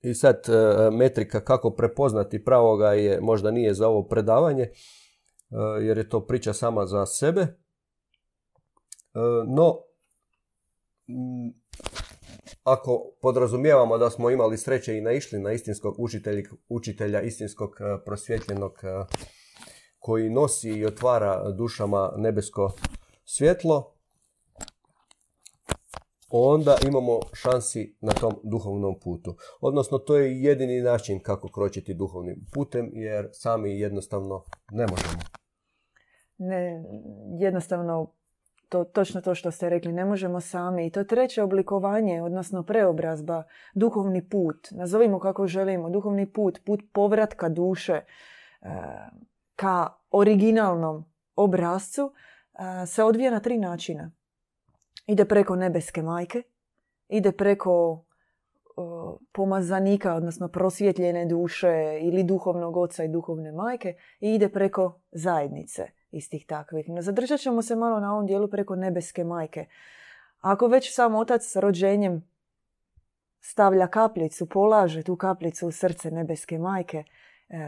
I 0.01 0.13
sad 0.13 0.41
e, 0.49 0.51
metrika 0.91 1.43
kako 1.43 1.71
prepoznati 1.71 2.43
pravoga 2.43 2.93
je 2.93 3.21
možda 3.21 3.51
nije 3.51 3.73
za 3.73 3.87
ovo 3.87 4.07
predavanje, 4.07 4.63
e, 4.63 4.71
jer 5.81 5.97
je 5.97 6.09
to 6.09 6.25
priča 6.25 6.53
sama 6.53 6.85
za 6.85 7.05
sebe. 7.05 7.41
E, 7.41 7.49
no, 9.47 9.79
ako 12.63 13.15
podrazumijevamo 13.21 13.97
da 13.97 14.09
smo 14.09 14.29
imali 14.29 14.57
sreće 14.57 14.97
i 14.97 15.01
naišli 15.01 15.39
na 15.39 15.51
istinskog 15.51 15.95
učitelja, 15.97 16.43
učitelja 16.69 17.21
istinskog 17.21 17.75
prosvjetljenog 18.05 18.73
koji 19.99 20.29
nosi 20.29 20.69
i 20.69 20.85
otvara 20.85 21.51
dušama 21.51 22.13
nebesko 22.17 22.71
svjetlo, 23.23 23.94
onda 26.29 26.75
imamo 26.87 27.19
šansi 27.33 27.95
na 28.01 28.11
tom 28.11 28.33
duhovnom 28.43 28.99
putu. 28.99 29.35
Odnosno, 29.61 29.97
to 29.97 30.17
je 30.17 30.41
jedini 30.41 30.81
način 30.81 31.19
kako 31.23 31.51
kročiti 31.51 31.93
duhovnim 31.93 32.45
putem, 32.53 32.89
jer 32.93 33.29
sami 33.31 33.79
jednostavno 33.79 34.43
ne 34.71 34.87
možemo. 34.87 35.19
Ne, 36.37 36.83
jednostavno 37.39 38.11
to, 38.69 38.83
točno 38.83 39.21
to 39.21 39.35
što 39.35 39.51
ste 39.51 39.69
rekli, 39.69 39.91
ne 39.91 40.05
možemo 40.05 40.41
sami. 40.41 40.87
I 40.87 40.89
to 40.89 41.03
treće 41.03 41.43
oblikovanje, 41.43 42.21
odnosno 42.21 42.63
preobrazba, 42.63 43.43
duhovni 43.73 44.29
put, 44.29 44.67
nazovimo 44.71 45.19
kako 45.19 45.47
želimo, 45.47 45.89
duhovni 45.89 46.33
put, 46.33 46.59
put 46.65 46.79
povratka 46.93 47.49
duše 47.49 47.93
e, 47.93 48.03
ka 49.55 49.89
originalnom 50.11 51.05
obrazcu, 51.35 52.11
e, 52.83 52.85
se 52.85 53.03
odvija 53.03 53.31
na 53.31 53.39
tri 53.39 53.57
načina. 53.57 54.11
Ide 55.07 55.25
preko 55.25 55.55
nebeske 55.55 56.01
majke, 56.01 56.43
ide 57.07 57.31
preko 57.31 58.05
pomazanika, 59.31 60.13
odnosno 60.13 60.47
prosvjetljene 60.47 61.25
duše 61.25 61.99
ili 62.01 62.23
duhovnog 62.23 62.77
oca 62.77 63.03
i 63.03 63.07
duhovne 63.07 63.51
majke 63.51 63.95
i 64.19 64.33
ide 64.35 64.49
preko 64.49 64.99
zajednice 65.11 65.87
istih 66.11 66.45
takvih. 66.45 66.89
No 66.89 67.01
zadržat 67.01 67.39
ćemo 67.39 67.61
se 67.61 67.75
malo 67.75 67.99
na 67.99 68.13
ovom 68.13 68.25
dijelu 68.25 68.47
preko 68.47 68.75
nebeske 68.75 69.23
majke. 69.23 69.65
Ako 70.39 70.67
već 70.67 70.95
sam 70.95 71.15
otac 71.15 71.43
s 71.43 71.55
rođenjem 71.55 72.23
stavlja 73.41 73.87
kaplicu, 73.87 74.49
polaže 74.49 75.03
tu 75.03 75.15
kaplicu 75.15 75.67
u 75.67 75.71
srce 75.71 76.11
nebeske 76.11 76.57
majke, 76.57 77.03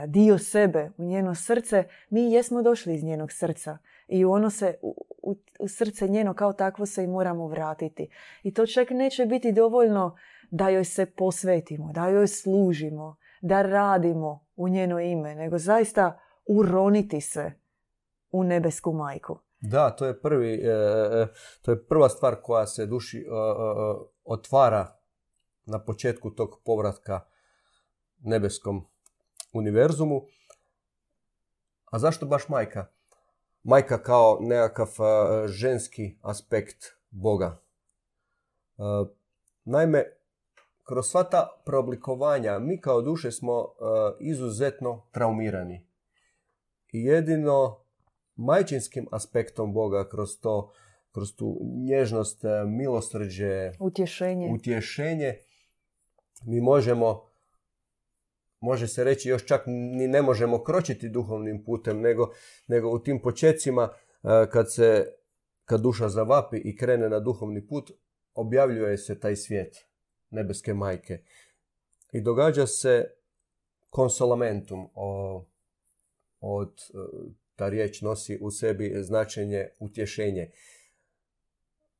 dio 0.07 0.37
sebe 0.37 0.91
u 0.97 1.03
njeno 1.03 1.35
srce, 1.35 1.83
mi 2.09 2.31
jesmo 2.31 2.61
došli 2.61 2.95
iz 2.95 3.03
njenog 3.03 3.31
srca 3.31 3.77
i 4.07 4.25
ono 4.25 4.49
se, 4.49 4.75
u, 4.81 5.35
u 5.59 5.67
srce 5.67 6.07
njeno 6.07 6.33
kao 6.33 6.53
takvo 6.53 6.85
se 6.85 7.03
i 7.03 7.07
moramo 7.07 7.47
vratiti. 7.47 8.09
I 8.43 8.53
to 8.53 8.65
čak 8.65 8.89
neće 8.89 9.25
biti 9.25 9.51
dovoljno 9.51 10.15
da 10.51 10.69
joj 10.69 10.85
se 10.85 11.05
posvetimo, 11.05 11.91
da 11.93 12.07
joj 12.07 12.27
služimo, 12.27 13.17
da 13.41 13.61
radimo 13.61 14.45
u 14.55 14.69
njeno 14.69 14.99
ime, 14.99 15.35
nego 15.35 15.57
zaista 15.57 16.19
uroniti 16.47 17.21
se 17.21 17.51
u 18.31 18.43
nebesku 18.43 18.93
majku. 18.93 19.39
Da, 19.59 19.89
to 19.89 20.05
je 20.05 20.21
prvi, 20.21 20.53
e, 20.53 20.69
e, 20.69 21.27
to 21.61 21.71
je 21.71 21.85
prva 21.87 22.09
stvar 22.09 22.35
koja 22.43 22.67
se 22.67 22.85
duši 22.85 23.17
e, 23.17 23.23
otvara 24.23 24.87
na 25.65 25.83
početku 25.83 26.31
tog 26.31 26.61
povratka 26.65 27.19
nebeskom 28.19 28.87
univerzumu. 29.53 30.21
A 31.91 31.99
zašto 31.99 32.25
baš 32.25 32.49
majka? 32.49 32.85
Majka 33.63 34.03
kao 34.03 34.37
nekakav 34.41 34.87
ženski 35.47 36.17
aspekt 36.21 36.85
Boga. 37.09 37.61
Naime, 39.65 40.03
kroz 40.83 41.09
sva 41.09 41.23
ta 41.23 41.61
preoblikovanja 41.65 42.59
mi 42.59 42.81
kao 42.81 43.01
duše 43.01 43.31
smo 43.31 43.65
izuzetno 44.19 45.05
traumirani. 45.11 45.87
I 46.91 47.03
jedino 47.03 47.87
majčinskim 48.37 49.07
aspektom 49.11 49.73
Boga 49.73 50.09
kroz 50.09 50.39
to, 50.41 50.71
kroz 51.11 51.35
tu 51.35 51.59
nježnost, 51.61 52.45
e, 52.45 52.65
milosrđe, 52.65 53.71
utješenje. 53.79 54.49
utješenje, 54.53 55.37
mi 56.45 56.61
možemo, 56.61 57.26
može 58.59 58.87
se 58.87 59.03
reći 59.03 59.29
još 59.29 59.45
čak 59.45 59.63
ni 59.67 60.07
ne 60.07 60.21
možemo 60.21 60.63
kročiti 60.63 61.09
duhovnim 61.09 61.63
putem, 61.63 62.01
nego, 62.01 62.29
nego 62.67 62.89
u 62.89 62.99
tim 62.99 63.21
počecima 63.21 63.89
e, 64.23 64.49
kad 64.51 64.73
se 64.73 65.13
kad 65.65 65.81
duša 65.81 66.09
zavapi 66.09 66.57
i 66.57 66.77
krene 66.77 67.09
na 67.09 67.19
duhovni 67.19 67.67
put, 67.67 67.91
objavljuje 68.33 68.97
se 68.97 69.19
taj 69.19 69.35
svijet 69.35 69.85
nebeske 70.29 70.73
majke. 70.73 71.23
I 72.11 72.21
događa 72.21 72.67
se 72.67 73.11
konsolamentum 73.89 74.89
od 76.39 76.73
e, 76.73 76.97
ta 77.55 77.69
riječ 77.69 78.01
nosi 78.01 78.37
u 78.41 78.51
sebi 78.51 78.95
značenje 79.01 79.67
utješenje. 79.79 80.51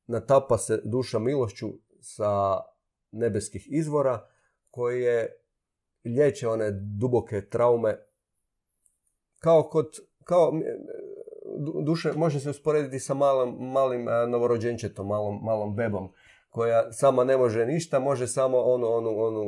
Natapa 0.06 0.58
se 0.58 0.80
duša 0.84 1.18
milošću 1.18 1.68
sa 2.00 2.60
nebeskih 3.10 3.66
izvora 3.70 4.28
koje 4.70 5.36
liječe 6.08 6.48
one 6.48 6.70
duboke 6.70 7.48
traume 7.48 7.96
kao 9.40 9.62
kod 9.62 9.86
kao 10.24 10.52
duše 11.84 12.12
može 12.16 12.40
se 12.40 12.50
usporediti 12.50 12.98
sa 12.98 13.14
malim, 13.14 13.54
malim 13.54 14.06
novorođenčetom, 14.28 15.06
malom, 15.06 15.38
malom 15.42 15.76
bebom 15.76 16.08
koja 16.48 16.92
sama 16.92 17.24
ne 17.24 17.36
može 17.36 17.66
ništa, 17.66 17.98
može 17.98 18.26
samo 18.26 18.58
onu, 18.58 18.86
onu, 18.86 19.10
onu 19.18 19.42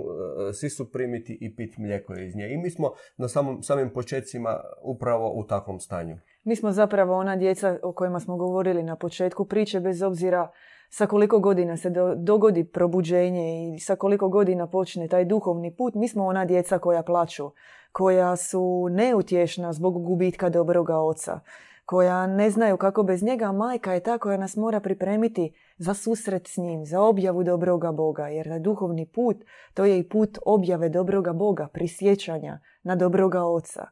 e, 0.48 0.52
sisu 0.52 0.90
primiti 0.92 1.38
i 1.40 1.56
piti 1.56 1.80
mlijeko 1.80 2.14
iz 2.14 2.36
nje. 2.36 2.48
I 2.50 2.56
mi 2.56 2.70
smo 2.70 2.92
na 3.16 3.28
samom, 3.28 3.62
samim 3.62 3.90
početcima 3.92 4.60
upravo 4.82 5.32
u 5.32 5.44
takvom 5.44 5.80
stanju. 5.80 6.18
Mi 6.44 6.56
smo 6.56 6.72
zapravo 6.72 7.16
ona 7.16 7.36
djeca 7.36 7.78
o 7.82 7.92
kojima 7.92 8.20
smo 8.20 8.36
govorili 8.36 8.82
na 8.82 8.96
početku 8.96 9.44
priče, 9.44 9.80
bez 9.80 10.02
obzira 10.02 10.50
sa 10.90 11.06
koliko 11.06 11.38
godina 11.38 11.76
se 11.76 11.90
dogodi 12.16 12.64
probuđenje 12.64 13.74
i 13.74 13.78
sa 13.78 13.96
koliko 13.96 14.28
godina 14.28 14.66
počne 14.66 15.08
taj 15.08 15.24
duhovni 15.24 15.76
put, 15.76 15.94
mi 15.94 16.08
smo 16.08 16.26
ona 16.26 16.44
djeca 16.44 16.78
koja 16.78 17.02
plaću, 17.02 17.50
koja 17.92 18.36
su 18.36 18.88
neutješna 18.90 19.72
zbog 19.72 20.04
gubitka 20.04 20.48
dobroga 20.48 20.98
oca, 20.98 21.40
koja 21.84 22.26
ne 22.26 22.50
znaju 22.50 22.76
kako 22.76 23.02
bez 23.02 23.22
njega, 23.22 23.52
majka 23.52 23.92
je 23.92 24.00
ta 24.00 24.18
koja 24.18 24.36
nas 24.36 24.56
mora 24.56 24.80
pripremiti 24.80 25.52
za 25.76 25.94
susret 25.94 26.48
s 26.48 26.56
njim, 26.56 26.86
za 26.86 27.00
objavu 27.00 27.44
dobroga 27.44 27.92
Boga, 27.92 28.28
jer 28.28 28.60
duhovni 28.60 29.06
put 29.06 29.36
to 29.74 29.84
je 29.84 29.98
i 29.98 30.08
put 30.08 30.38
objave 30.46 30.88
dobroga 30.88 31.32
Boga, 31.32 31.68
prisjećanja 31.72 32.60
na 32.82 32.96
dobroga 32.96 33.44
oca. 33.44 33.86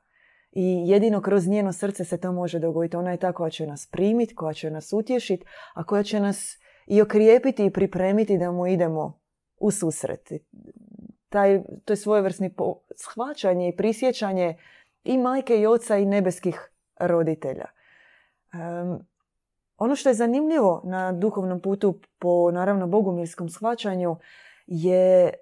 I 0.53 0.89
jedino 0.89 1.21
kroz 1.21 1.49
njeno 1.49 1.73
srce 1.73 2.05
se 2.05 2.21
to 2.21 2.33
može 2.33 2.59
dogoditi. 2.59 2.97
Ona 2.97 3.11
je 3.11 3.17
ta 3.17 3.33
koja 3.33 3.51
će 3.51 3.67
nas 3.67 3.89
primiti, 3.93 4.35
koja 4.35 4.53
će 4.53 4.71
nas 4.71 4.93
utješiti, 4.93 5.45
a 5.75 5.85
koja 5.85 6.03
će 6.03 6.21
nas 6.21 6.59
i 6.89 7.03
okrijepiti 7.03 7.64
i 7.64 7.70
pripremiti 7.70 8.39
da 8.39 8.51
mu 8.51 8.66
idemo 8.66 9.20
u 9.57 9.70
susret. 9.70 10.32
Taj, 11.28 11.62
to 11.84 11.93
je 11.93 11.97
svojevrsni 11.97 12.55
shvaćanje 12.97 13.68
i 13.68 13.76
prisjećanje 13.76 14.57
i 15.05 15.18
majke 15.18 15.61
i 15.61 15.66
oca 15.66 15.97
i 15.97 16.07
nebeskih 16.07 16.70
roditelja. 17.01 17.66
ono 19.78 19.97
što 19.97 20.09
je 20.09 20.14
zanimljivo 20.14 20.82
na 20.84 21.12
duhovnom 21.12 21.61
putu 21.61 22.01
po 22.18 22.51
naravno 22.51 22.86
bogumirskom 22.86 23.49
shvaćanju 23.49 24.16
je 24.66 25.32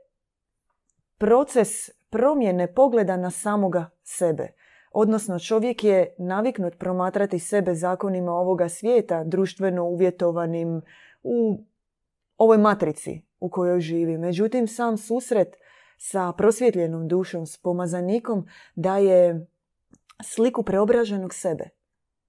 proces 1.18 1.68
promjene 2.10 2.74
pogleda 2.74 3.16
na 3.16 3.30
samoga 3.30 3.90
sebe. 4.02 4.48
Odnosno 4.92 5.38
čovjek 5.38 5.84
je 5.84 6.14
naviknut 6.18 6.78
promatrati 6.78 7.38
sebe 7.38 7.74
zakonima 7.74 8.32
ovoga 8.32 8.68
svijeta, 8.68 9.24
društveno 9.24 9.84
uvjetovanim 9.84 10.82
u 11.26 11.64
ovoj 12.36 12.58
matrici 12.58 13.22
u 13.40 13.50
kojoj 13.50 13.80
živi. 13.80 14.18
Međutim, 14.18 14.68
sam 14.68 14.96
susret 14.96 15.56
sa 15.98 16.32
prosvjetljenom 16.32 17.08
dušom, 17.08 17.46
s 17.46 17.56
pomazanikom, 17.56 18.46
daje 18.74 19.46
sliku 20.24 20.62
preobraženog 20.62 21.34
sebe, 21.34 21.68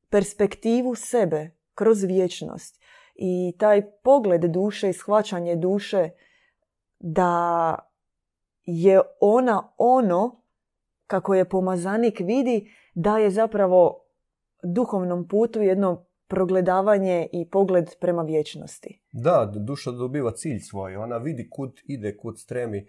perspektivu 0.10 0.95
sebe 0.95 1.52
kroz 1.74 2.04
vječnost. 2.04 2.82
I 3.16 3.54
taj 3.60 3.91
pogled 4.04 4.41
duše 4.41 4.89
i 4.89 4.93
shvaćanje 4.93 5.56
duše 5.56 6.10
da 7.00 7.76
je 8.64 9.02
ona 9.20 9.74
ono 9.78 10.41
kako 11.08 11.36
je 11.36 11.50
pomazanik 11.50 12.20
vidi 12.20 12.72
da 12.93 13.18
je 13.18 13.30
zapravo 13.30 14.04
duhovnom 14.64 15.28
putu 15.28 15.62
jedno 15.62 16.07
progledavanje 16.28 17.28
i 17.34 17.50
pogled 17.50 17.90
prema 18.00 18.24
vječnosti. 18.24 19.02
Da, 19.12 19.54
duša 19.56 19.92
dobiva 19.92 20.32
cilj 20.32 20.60
svoj. 20.60 20.96
Ona 20.96 21.18
vidi 21.18 21.50
kud 21.50 21.80
ide, 21.86 22.18
kud 22.18 22.40
stremi. 22.40 22.88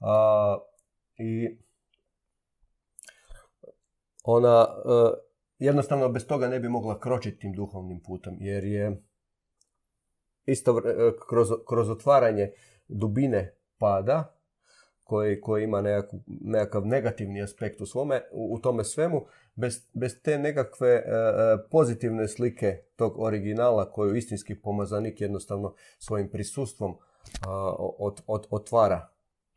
A, 0.00 0.58
I 1.18 1.58
ona 4.24 4.66
e, 4.68 4.90
jednostavno 5.58 6.08
bez 6.08 6.26
toga 6.26 6.48
ne 6.48 6.60
bi 6.60 6.68
mogla 6.68 7.00
kročiti 7.00 7.38
tim 7.38 7.52
duhovnim 7.52 8.00
putem. 8.00 8.36
Jer 8.40 8.64
je 8.64 9.02
isto 10.46 10.78
e, 10.78 11.12
kroz, 11.28 11.48
kroz 11.68 11.90
otvaranje 11.90 12.50
dubine 12.88 13.54
pada 13.78 14.34
koji, 15.04 15.40
koji 15.40 15.64
ima 15.64 15.82
nekakav 16.26 16.86
negativni 16.86 17.42
aspekt 17.42 17.80
u, 17.80 17.86
svome, 17.86 18.22
u, 18.32 18.58
tome 18.58 18.84
svemu, 18.84 19.26
bez, 19.54 19.86
bez 19.92 20.22
te 20.22 20.38
nekakve 20.38 20.88
e, 20.88 21.00
e, 21.00 21.02
pozitivne 21.70 22.28
slike 22.28 22.82
tog 22.96 23.18
originala 23.18 23.92
koju 23.92 24.16
istinski 24.16 24.60
pomazanik 24.60 25.20
jednostavno 25.20 25.74
svojim 25.98 26.30
prisustvom 26.30 26.98
od, 27.98 28.22
od, 28.26 28.46
otvara. 28.50 29.08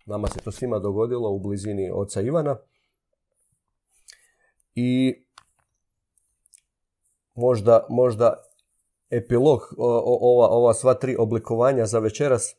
Nama 0.06 0.28
se 0.28 0.40
to 0.40 0.52
svima 0.52 0.80
dogodilo 0.80 1.32
u 1.32 1.40
blizini 1.40 1.92
oca 1.94 2.22
Ivana. 2.22 2.58
I 4.76 5.16
možda, 7.36 7.88
možda 7.90 8.44
epilog 9.10 9.62
ova, 9.78 10.48
ova 10.48 10.74
sva 10.74 10.94
tri 10.94 11.16
oblikovanja 11.20 11.86
za 11.86 12.00
večeras. 12.00 12.56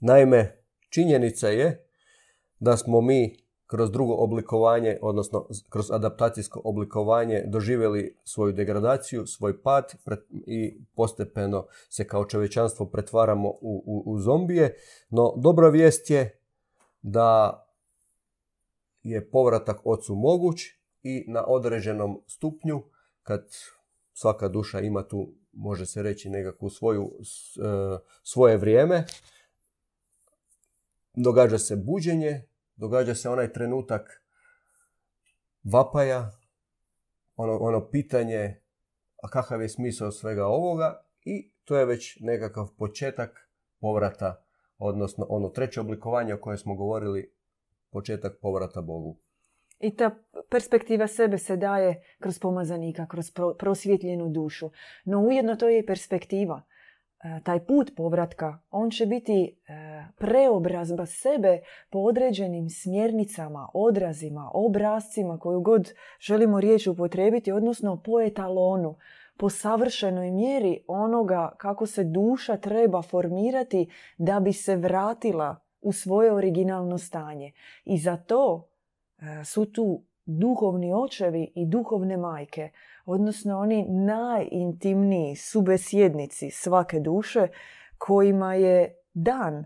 Naime, 0.00 0.58
Činjenica 0.90 1.48
je 1.48 1.86
da 2.58 2.76
smo 2.76 3.00
mi 3.00 3.36
kroz 3.68 3.90
drugo 3.90 4.14
oblikovanje, 4.14 4.98
odnosno 5.02 5.46
kroz 5.68 5.90
adaptacijsko 5.90 6.60
oblikovanje 6.64 7.44
doživjeli 7.46 8.16
svoju 8.24 8.52
degradaciju, 8.52 9.26
svoj 9.26 9.62
pad 9.62 9.94
i 10.46 10.80
postepeno 10.94 11.66
se 11.88 12.06
kao 12.06 12.24
čovječanstvo 12.24 12.86
pretvaramo 12.86 13.48
u, 13.48 13.82
u, 13.86 14.02
u 14.06 14.18
zombije. 14.18 14.76
No 15.08 15.34
dobra 15.36 15.68
vijest 15.68 16.10
je 16.10 16.40
da 17.02 17.64
je 19.02 19.30
povratak 19.30 19.80
ocu 19.84 20.14
moguć 20.14 20.62
i 21.02 21.24
na 21.28 21.44
određenom 21.46 22.22
stupnju 22.26 22.82
kad 23.22 23.48
svaka 24.12 24.48
duša 24.48 24.80
ima 24.80 25.08
tu, 25.08 25.34
može 25.52 25.86
se 25.86 26.02
reći, 26.02 26.30
nekakvu 26.30 26.70
svoju, 26.70 27.10
e, 27.12 27.98
svoje 28.22 28.56
vrijeme, 28.56 29.04
događa 31.14 31.58
se 31.58 31.76
buđenje, 31.76 32.42
događa 32.78 33.14
se 33.14 33.28
onaj 33.28 33.52
trenutak 33.52 34.22
vapaja, 35.72 36.30
ono, 37.36 37.58
ono 37.58 37.88
pitanje 37.90 38.60
a 39.22 39.28
kakav 39.28 39.62
je 39.62 39.68
smisao 39.68 40.10
svega 40.10 40.46
ovoga 40.46 41.02
i 41.24 41.50
to 41.64 41.76
je 41.76 41.86
već 41.86 42.18
nekakav 42.20 42.68
početak 42.78 43.50
povrata, 43.80 44.44
odnosno 44.78 45.26
ono 45.28 45.48
treće 45.48 45.80
oblikovanje 45.80 46.34
o 46.34 46.40
kojem 46.40 46.58
smo 46.58 46.74
govorili, 46.74 47.34
početak 47.90 48.38
povrata 48.42 48.80
Bogu. 48.80 49.16
I 49.80 49.96
ta 49.96 50.10
perspektiva 50.50 51.06
sebe 51.06 51.38
se 51.38 51.56
daje 51.56 52.02
kroz 52.18 52.38
pomazanika, 52.38 53.06
kroz 53.06 53.32
prosvjetljenu 53.58 54.28
dušu. 54.28 54.70
No 55.04 55.20
ujedno 55.20 55.56
to 55.56 55.68
je 55.68 55.78
i 55.78 55.86
perspektiva. 55.86 56.62
E, 57.24 57.40
taj 57.44 57.66
put 57.66 57.92
povratka, 57.96 58.58
on 58.70 58.90
će 58.90 59.06
biti 59.06 59.42
e, 59.42 59.72
preobrazba 60.18 61.06
sebe 61.06 61.60
po 61.90 61.98
određenim 61.98 62.70
smjernicama, 62.70 63.68
odrazima, 63.74 64.50
obrazcima 64.54 65.38
koju 65.38 65.60
god 65.60 65.92
želimo 66.20 66.60
riječ 66.60 66.86
upotrebiti, 66.86 67.52
odnosno 67.52 68.02
po 68.02 68.20
etalonu, 68.20 68.96
po 69.36 69.50
savršenoj 69.50 70.30
mjeri 70.30 70.84
onoga 70.88 71.52
kako 71.56 71.86
se 71.86 72.04
duša 72.04 72.56
treba 72.56 73.02
formirati 73.02 73.90
da 74.18 74.40
bi 74.40 74.52
se 74.52 74.76
vratila 74.76 75.56
u 75.80 75.92
svoje 75.92 76.32
originalno 76.32 76.98
stanje. 76.98 77.52
I 77.84 77.98
za 77.98 78.16
to 78.16 78.68
e, 79.18 79.44
su 79.44 79.72
tu 79.72 80.02
duhovni 80.30 80.92
očevi 80.92 81.52
i 81.54 81.66
duhovne 81.66 82.16
majke 82.16 82.70
odnosno 83.06 83.58
oni 83.58 83.86
najintimniji 83.88 85.36
subesjednici 85.36 86.50
svake 86.50 87.00
duše 87.00 87.48
kojima 87.98 88.54
je 88.54 88.94
dan 89.14 89.64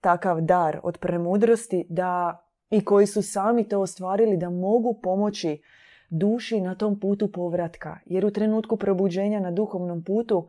takav 0.00 0.40
dar 0.40 0.80
od 0.82 0.98
premudrosti 0.98 1.86
da 1.88 2.42
i 2.70 2.84
koji 2.84 3.06
su 3.06 3.22
sami 3.22 3.68
to 3.68 3.80
ostvarili 3.80 4.36
da 4.36 4.50
mogu 4.50 5.00
pomoći 5.02 5.62
duši 6.10 6.60
na 6.60 6.74
tom 6.74 7.00
putu 7.00 7.32
povratka. 7.32 7.98
Jer 8.04 8.26
u 8.26 8.30
trenutku 8.30 8.76
probuđenja 8.76 9.40
na 9.40 9.50
duhovnom 9.50 10.04
putu 10.04 10.48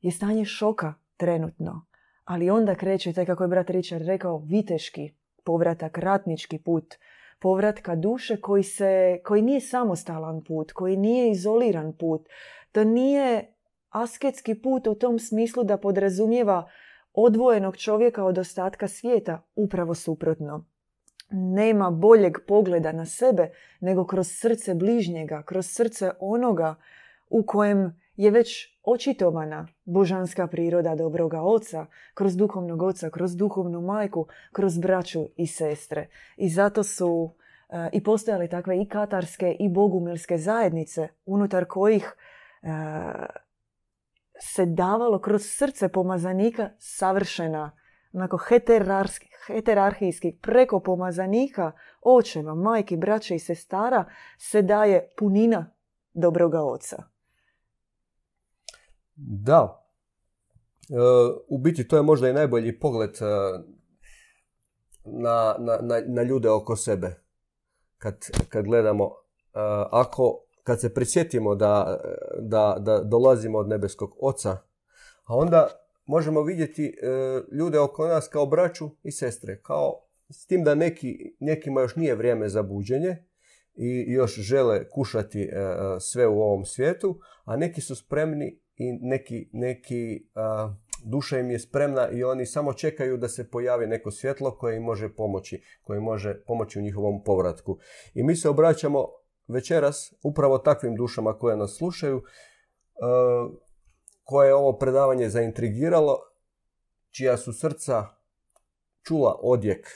je 0.00 0.10
stanje 0.10 0.44
šoka 0.44 0.94
trenutno. 1.16 1.86
Ali 2.24 2.50
onda 2.50 2.74
kreće, 2.74 3.12
taj 3.12 3.26
kako 3.26 3.44
je 3.44 3.48
brat 3.48 3.70
Richard 3.70 4.06
rekao, 4.06 4.38
viteški 4.38 5.14
povratak, 5.44 5.98
ratnički 5.98 6.58
put 6.58 6.94
povratka 7.40 7.96
duše 7.96 8.40
koji, 8.40 8.62
se, 8.62 9.20
koji 9.24 9.42
nije 9.42 9.60
samostalan 9.60 10.44
put, 10.44 10.72
koji 10.72 10.96
nije 10.96 11.30
izoliran 11.30 11.92
put. 11.98 12.28
To 12.72 12.84
nije 12.84 13.54
asketski 13.88 14.54
put 14.54 14.86
u 14.86 14.94
tom 14.94 15.18
smislu 15.18 15.64
da 15.64 15.76
podrazumijeva 15.76 16.68
odvojenog 17.12 17.76
čovjeka 17.76 18.24
od 18.24 18.38
ostatka 18.38 18.88
svijeta, 18.88 19.42
upravo 19.54 19.94
suprotno. 19.94 20.66
Nema 21.30 21.90
boljeg 21.90 22.38
pogleda 22.48 22.92
na 22.92 23.06
sebe 23.06 23.50
nego 23.80 24.06
kroz 24.06 24.28
srce 24.30 24.74
bližnjega, 24.74 25.42
kroz 25.42 25.66
srce 25.66 26.10
onoga 26.20 26.74
u 27.28 27.42
kojem 27.46 28.00
je 28.20 28.30
već 28.30 28.78
očitovana 28.82 29.66
božanska 29.84 30.46
priroda 30.46 30.94
dobroga 30.94 31.42
oca, 31.42 31.86
kroz 32.14 32.36
duhovnog 32.36 32.82
oca, 32.82 33.10
kroz 33.10 33.36
duhovnu 33.36 33.80
majku, 33.80 34.26
kroz 34.52 34.78
braću 34.78 35.28
i 35.36 35.46
sestre. 35.46 36.08
I 36.36 36.48
zato 36.48 36.82
su 36.82 37.34
e, 37.68 37.88
i 37.92 38.02
postojale 38.02 38.48
takve 38.48 38.82
i 38.82 38.88
katarske 38.88 39.56
i 39.60 39.68
bogumilske 39.68 40.38
zajednice 40.38 41.08
unutar 41.26 41.64
kojih 41.64 42.14
e, 42.62 42.68
se 44.40 44.66
davalo 44.66 45.18
kroz 45.18 45.42
srce 45.44 45.88
pomazanika 45.88 46.70
savršena 46.78 47.70
onako 48.12 48.38
heterarhijski 49.46 50.38
preko 50.42 50.80
pomazanika 50.80 51.72
očeva, 52.02 52.54
majki, 52.54 52.96
braće 52.96 53.34
i 53.34 53.38
sestara 53.38 54.04
se 54.38 54.62
daje 54.62 55.08
punina 55.16 55.72
dobroga 56.14 56.62
oca. 56.62 57.09
Da. 59.26 59.86
u 61.48 61.58
biti 61.58 61.88
to 61.88 61.96
je 61.96 62.02
možda 62.02 62.28
i 62.28 62.32
najbolji 62.32 62.78
pogled 62.78 63.18
na, 65.04 65.56
na, 65.58 66.02
na 66.06 66.22
ljude 66.22 66.50
oko 66.50 66.76
sebe. 66.76 67.14
Kad, 67.98 68.16
kad 68.48 68.64
gledamo, 68.64 69.10
ako, 69.90 70.44
kad 70.62 70.80
se 70.80 70.94
prisjetimo 70.94 71.54
da, 71.54 72.00
da, 72.40 72.76
da 72.78 73.02
dolazimo 73.02 73.58
od 73.58 73.68
nebeskog 73.68 74.16
oca, 74.20 74.50
a 75.24 75.36
onda 75.36 75.68
možemo 76.06 76.42
vidjeti 76.42 76.96
ljude 77.52 77.78
oko 77.78 78.06
nas 78.06 78.28
kao 78.28 78.46
braću 78.46 78.90
i 79.02 79.12
sestre, 79.12 79.60
kao 79.62 80.10
s 80.30 80.46
tim 80.46 80.64
da 80.64 80.74
neki, 80.74 81.36
nekima 81.40 81.80
još 81.80 81.96
nije 81.96 82.14
vrijeme 82.14 82.48
za 82.48 82.62
buđenje 82.62 83.24
i 83.74 84.04
još 84.12 84.34
žele 84.34 84.88
kušati 84.88 85.42
e, 85.42 85.46
e, 85.46 86.00
sve 86.00 86.26
u 86.26 86.42
ovom 86.42 86.64
svijetu, 86.64 87.20
a 87.44 87.56
neki 87.56 87.80
su 87.80 87.96
spremni 87.96 88.60
i 88.80 88.92
neki, 88.92 89.48
neki 89.52 90.26
duša 91.04 91.38
im 91.38 91.50
je 91.50 91.58
spremna 91.58 92.08
i 92.10 92.24
oni 92.24 92.46
samo 92.46 92.72
čekaju 92.72 93.16
da 93.16 93.28
se 93.28 93.50
pojavi 93.50 93.86
neko 93.86 94.10
svjetlo 94.10 94.56
koje 94.58 94.76
im 94.76 94.82
može 94.82 95.14
pomoći, 95.14 95.62
koje 95.82 96.00
može 96.00 96.40
pomoći 96.46 96.78
u 96.78 96.82
njihovom 96.82 97.24
povratku. 97.24 97.78
I 98.14 98.22
mi 98.22 98.36
se 98.36 98.48
obraćamo 98.48 99.08
večeras 99.48 100.14
upravo 100.22 100.58
takvim 100.58 100.96
dušama 100.96 101.38
koje 101.38 101.56
nas 101.56 101.76
slušaju, 101.76 102.22
koje 104.24 104.48
je 104.48 104.54
ovo 104.54 104.78
predavanje 104.78 105.28
zaintrigiralo, 105.28 106.18
čija 107.10 107.36
su 107.36 107.52
srca 107.52 108.06
čula 109.02 109.38
odjek 109.42 109.88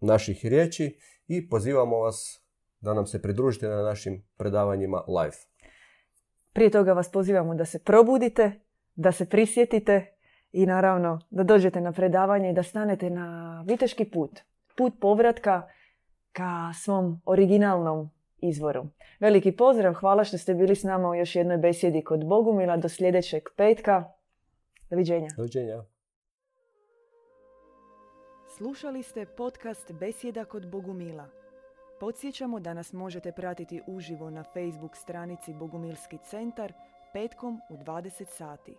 naših 0.00 0.46
riječi 0.46 0.98
i 1.26 1.48
pozivamo 1.48 1.98
vas 1.98 2.44
da 2.80 2.94
nam 2.94 3.06
se 3.06 3.22
pridružite 3.22 3.68
na 3.68 3.82
našim 3.82 4.24
predavanjima 4.36 5.04
live. 5.08 5.53
Prije 6.54 6.70
toga 6.70 6.92
vas 6.92 7.12
pozivamo 7.12 7.54
da 7.54 7.64
se 7.64 7.78
probudite, 7.78 8.52
da 8.94 9.12
se 9.12 9.28
prisjetite 9.28 10.06
i 10.52 10.66
naravno 10.66 11.20
da 11.30 11.42
dođete 11.42 11.80
na 11.80 11.92
predavanje 11.92 12.50
i 12.50 12.52
da 12.52 12.62
stanete 12.62 13.10
na 13.10 13.62
viteški 13.66 14.04
put. 14.04 14.40
Put 14.76 14.92
povratka 15.00 15.62
ka 16.32 16.72
svom 16.74 17.20
originalnom 17.24 18.10
izvoru. 18.38 18.86
Veliki 19.20 19.52
pozdrav, 19.52 19.94
hvala 19.94 20.24
što 20.24 20.38
ste 20.38 20.54
bili 20.54 20.76
s 20.76 20.82
nama 20.82 21.08
u 21.10 21.14
još 21.14 21.36
jednoj 21.36 21.56
besjedi 21.56 22.04
kod 22.04 22.26
Bogumila. 22.26 22.76
Do 22.76 22.88
sljedećeg 22.88 23.42
petka. 23.56 24.04
Doviđenja. 24.90 25.28
Doviđenja. 25.36 25.82
Slušali 28.56 29.02
ste 29.02 29.26
podcast 29.26 29.92
Besjeda 29.92 30.44
kod 30.44 30.70
Bogumila. 30.70 31.43
Podsjećamo 32.00 32.60
da 32.60 32.74
nas 32.74 32.92
možete 32.92 33.32
pratiti 33.32 33.82
uživo 33.86 34.30
na 34.30 34.42
Facebook 34.42 34.96
stranici 34.96 35.54
Bogumilski 35.54 36.18
centar 36.18 36.72
petkom 37.12 37.60
u 37.70 37.76
20 37.76 38.24
sati. 38.28 38.76